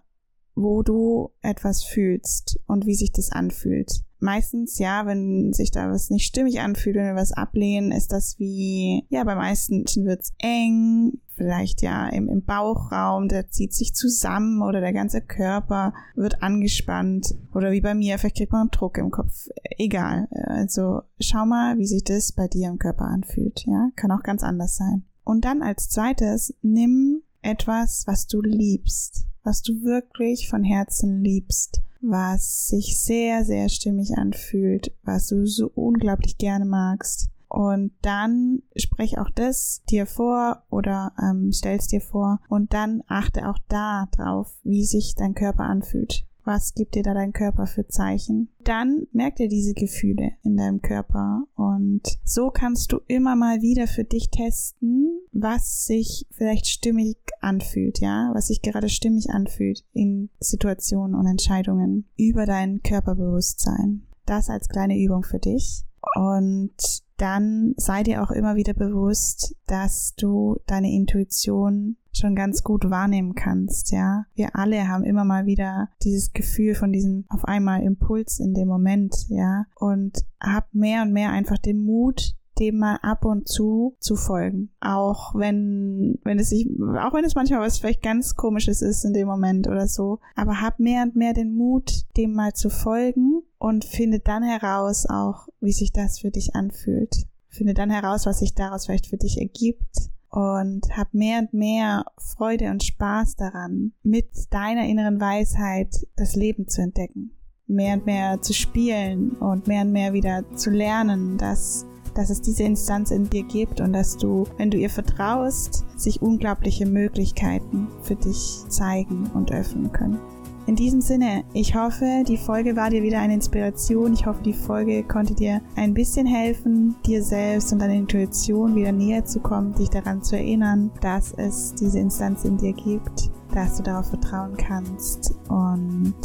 wo 0.55 0.83
du 0.83 1.31
etwas 1.41 1.83
fühlst 1.83 2.59
und 2.67 2.85
wie 2.85 2.95
sich 2.95 3.11
das 3.11 3.31
anfühlt. 3.31 4.03
Meistens, 4.19 4.79
ja, 4.79 5.05
wenn 5.05 5.51
sich 5.51 5.71
da 5.71 5.89
was 5.89 6.09
nicht 6.09 6.25
stimmig 6.25 6.61
anfühlt, 6.61 6.95
wenn 6.95 7.07
wir 7.07 7.15
was 7.15 7.33
ablehnen, 7.33 7.91
ist 7.91 8.13
das 8.13 8.39
wie, 8.39 9.05
ja, 9.09 9.25
bei 9.25 9.35
meisten 9.35 9.83
wird's 10.05 10.31
eng, 10.37 11.19
vielleicht 11.35 11.81
ja 11.81 12.07
im, 12.07 12.29
im 12.29 12.45
Bauchraum, 12.45 13.27
der 13.27 13.49
zieht 13.49 13.73
sich 13.73 13.93
zusammen 13.93 14.61
oder 14.61 14.79
der 14.79 14.93
ganze 14.93 15.21
Körper 15.21 15.93
wird 16.15 16.41
angespannt 16.41 17.35
oder 17.53 17.71
wie 17.71 17.81
bei 17.81 17.95
mir, 17.95 18.17
vielleicht 18.17 18.37
kriegt 18.37 18.53
man 18.53 18.69
Druck 18.69 18.97
im 18.97 19.11
Kopf. 19.11 19.49
Egal. 19.77 20.29
Also 20.31 21.01
schau 21.19 21.45
mal, 21.45 21.77
wie 21.77 21.87
sich 21.87 22.05
das 22.05 22.31
bei 22.31 22.47
dir 22.47 22.69
im 22.69 22.79
Körper 22.79 23.05
anfühlt, 23.05 23.65
ja. 23.65 23.89
Kann 23.97 24.11
auch 24.11 24.23
ganz 24.23 24.41
anders 24.43 24.77
sein. 24.77 25.03
Und 25.25 25.43
dann 25.43 25.61
als 25.61 25.89
zweites, 25.89 26.53
nimm 26.61 27.23
etwas, 27.43 28.03
was 28.07 28.27
du 28.27 28.41
liebst, 28.41 29.27
was 29.43 29.61
du 29.61 29.83
wirklich 29.83 30.49
von 30.49 30.63
Herzen 30.63 31.21
liebst, 31.21 31.81
was 32.01 32.67
sich 32.67 33.01
sehr, 33.01 33.45
sehr 33.45 33.69
stimmig 33.69 34.17
anfühlt, 34.17 34.91
was 35.03 35.27
du 35.27 35.45
so 35.45 35.71
unglaublich 35.73 36.37
gerne 36.37 36.65
magst. 36.65 37.29
Und 37.47 37.91
dann 38.01 38.63
sprech 38.75 39.19
auch 39.19 39.29
das 39.29 39.83
dir 39.87 40.07
vor 40.07 40.63
oder 40.71 41.13
ähm, 41.21 41.51
stellst 41.51 41.91
dir 41.91 42.01
vor 42.01 42.39
und 42.49 42.73
dann 42.73 43.03
achte 43.07 43.47
auch 43.47 43.59
da 43.67 44.07
drauf, 44.11 44.51
wie 44.63 44.85
sich 44.85 45.13
dein 45.15 45.35
Körper 45.35 45.65
anfühlt. 45.65 46.25
Was 46.45 46.73
gibt 46.73 46.95
dir 46.95 47.03
da 47.03 47.13
dein 47.13 47.31
Körper 47.31 47.67
für 47.67 47.87
Zeichen? 47.87 48.49
Dann 48.63 49.07
merk 49.11 49.37
dir 49.37 49.47
diese 49.47 49.73
Gefühle 49.73 50.33
in 50.43 50.57
deinem 50.57 50.81
Körper 50.81 51.45
und 51.55 52.01
so 52.23 52.49
kannst 52.49 52.91
du 52.91 52.99
immer 53.07 53.35
mal 53.35 53.61
wieder 53.61 53.87
für 53.87 54.03
dich 54.03 54.29
testen, 54.29 55.21
was 55.31 55.85
sich 55.85 56.27
vielleicht 56.31 56.67
stimmig 56.67 57.17
anfühlt, 57.39 57.99
ja, 57.99 58.31
was 58.33 58.47
sich 58.47 58.61
gerade 58.61 58.89
stimmig 58.89 59.29
anfühlt 59.29 59.85
in 59.93 60.29
Situationen 60.39 61.15
und 61.15 61.27
Entscheidungen 61.27 62.05
über 62.17 62.45
dein 62.45 62.81
Körperbewusstsein. 62.83 64.03
Das 64.25 64.49
als 64.49 64.69
kleine 64.69 64.97
Übung 64.97 65.23
für 65.23 65.39
dich. 65.39 65.83
Und 66.15 67.03
dann 67.17 67.73
sei 67.77 68.03
dir 68.03 68.23
auch 68.23 68.31
immer 68.31 68.55
wieder 68.55 68.73
bewusst, 68.73 69.55
dass 69.65 70.13
du 70.15 70.59
deine 70.65 70.91
Intuition 70.91 71.97
schon 72.13 72.35
ganz 72.35 72.63
gut 72.63 72.89
wahrnehmen 72.89 73.35
kannst, 73.35 73.91
ja. 73.91 74.25
Wir 74.35 74.55
alle 74.55 74.87
haben 74.87 75.03
immer 75.03 75.25
mal 75.25 75.45
wieder 75.45 75.89
dieses 76.03 76.33
Gefühl 76.33 76.75
von 76.75 76.91
diesem 76.91 77.25
auf 77.29 77.45
einmal 77.45 77.81
Impuls 77.81 78.39
in 78.39 78.53
dem 78.53 78.67
Moment, 78.67 79.27
ja. 79.29 79.65
Und 79.75 80.25
hab 80.39 80.73
mehr 80.73 81.01
und 81.01 81.13
mehr 81.13 81.31
einfach 81.31 81.57
den 81.57 81.83
Mut, 81.83 82.35
dem 82.59 82.77
mal 82.77 82.97
ab 83.01 83.25
und 83.25 83.47
zu 83.47 83.95
zu 83.99 84.15
folgen. 84.15 84.69
Auch 84.79 85.33
wenn, 85.35 86.19
wenn 86.23 86.39
es 86.39 86.49
sich, 86.49 86.69
auch 86.99 87.13
wenn 87.13 87.25
es 87.25 87.35
manchmal 87.35 87.61
was 87.61 87.79
vielleicht 87.79 88.03
ganz 88.03 88.35
komisches 88.35 88.81
ist 88.81 89.05
in 89.05 89.13
dem 89.13 89.27
Moment 89.27 89.67
oder 89.67 89.87
so. 89.87 90.19
Aber 90.35 90.61
hab 90.61 90.79
mehr 90.79 91.03
und 91.03 91.15
mehr 91.15 91.33
den 91.33 91.55
Mut, 91.55 91.91
dem 92.15 92.33
mal 92.33 92.53
zu 92.53 92.69
folgen 92.69 93.41
und 93.57 93.85
finde 93.85 94.19
dann 94.19 94.43
heraus 94.43 95.07
auch, 95.09 95.47
wie 95.61 95.73
sich 95.73 95.91
das 95.91 96.19
für 96.19 96.31
dich 96.31 96.55
anfühlt. 96.55 97.25
Finde 97.47 97.73
dann 97.73 97.89
heraus, 97.89 98.25
was 98.25 98.39
sich 98.39 98.55
daraus 98.55 98.85
vielleicht 98.85 99.07
für 99.07 99.17
dich 99.17 99.39
ergibt 99.39 100.09
und 100.33 100.97
hab 100.97 101.13
mehr 101.13 101.41
und 101.41 101.53
mehr 101.53 102.05
Freude 102.17 102.71
und 102.71 102.83
Spaß 102.83 103.35
daran, 103.35 103.93
mit 104.01 104.31
deiner 104.49 104.87
inneren 104.87 105.21
Weisheit 105.21 105.95
das 106.15 106.35
Leben 106.35 106.67
zu 106.67 106.81
entdecken. 106.81 107.37
Mehr 107.67 107.97
und 107.97 108.07
mehr 108.07 108.41
zu 108.41 108.51
spielen 108.51 109.33
und 109.33 109.67
mehr 109.67 109.83
und 109.83 109.91
mehr 109.91 110.13
wieder 110.13 110.43
zu 110.55 110.71
lernen, 110.71 111.37
dass, 111.37 111.85
dass 112.15 112.31
es 112.31 112.41
diese 112.41 112.63
Instanz 112.63 113.11
in 113.11 113.29
dir 113.29 113.43
gibt 113.43 113.79
und 113.79 113.93
dass 113.93 114.17
du, 114.17 114.45
wenn 114.57 114.71
du 114.71 114.77
ihr 114.79 114.89
vertraust, 114.89 115.85
sich 115.95 116.23
unglaubliche 116.23 116.87
Möglichkeiten 116.87 117.89
für 118.01 118.15
dich 118.15 118.63
zeigen 118.69 119.27
und 119.35 119.51
öffnen 119.51 119.91
können. 119.91 120.19
In 120.65 120.75
diesem 120.77 121.01
Sinne, 121.01 121.43
ich 121.53 121.75
hoffe, 121.75 122.23
die 122.25 122.37
Folge 122.37 122.77
war 122.77 122.89
dir 122.89 123.03
wieder 123.03 123.19
eine 123.19 123.33
Inspiration. 123.33 124.13
Ich 124.13 124.25
hoffe, 124.25 124.41
die 124.43 124.53
Folge 124.53 125.03
konnte 125.03 125.33
dir 125.33 125.61
ein 125.75 125.93
bisschen 125.93 126.25
helfen, 126.25 126.95
dir 127.05 127.21
selbst 127.21 127.73
und 127.73 127.79
deiner 127.79 127.95
Intuition 127.95 128.73
wieder 128.73 128.93
näher 128.93 129.25
zu 129.25 129.41
kommen, 129.41 129.75
dich 129.75 129.89
daran 129.89 130.23
zu 130.23 130.37
erinnern, 130.37 130.89
dass 131.01 131.33
es 131.33 131.73
diese 131.73 131.99
Instanz 131.99 132.45
in 132.45 132.57
dir 132.57 132.71
gibt, 132.71 133.29
dass 133.53 133.75
du 133.75 133.83
darauf 133.83 134.07
vertrauen 134.07 134.55
kannst. 134.55 135.35
Und 135.49 136.15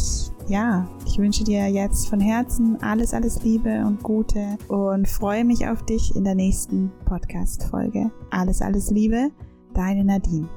ja, 0.47 0.89
ich 1.05 1.19
wünsche 1.19 1.43
dir 1.43 1.67
jetzt 1.67 2.09
von 2.09 2.21
Herzen 2.21 2.81
alles, 2.81 3.13
alles 3.15 3.43
Liebe 3.43 3.85
und 3.85 4.05
Gute 4.05 4.57
und 4.69 5.09
freue 5.09 5.45
mich 5.45 5.67
auf 5.67 5.83
dich 5.83 6.15
in 6.15 6.23
der 6.23 6.37
nächsten 6.37 6.93
Podcast-Folge. 7.07 8.13
Alles, 8.31 8.63
alles 8.63 8.91
Liebe, 8.93 9.31
deine 9.75 10.05
Nadine. 10.05 10.49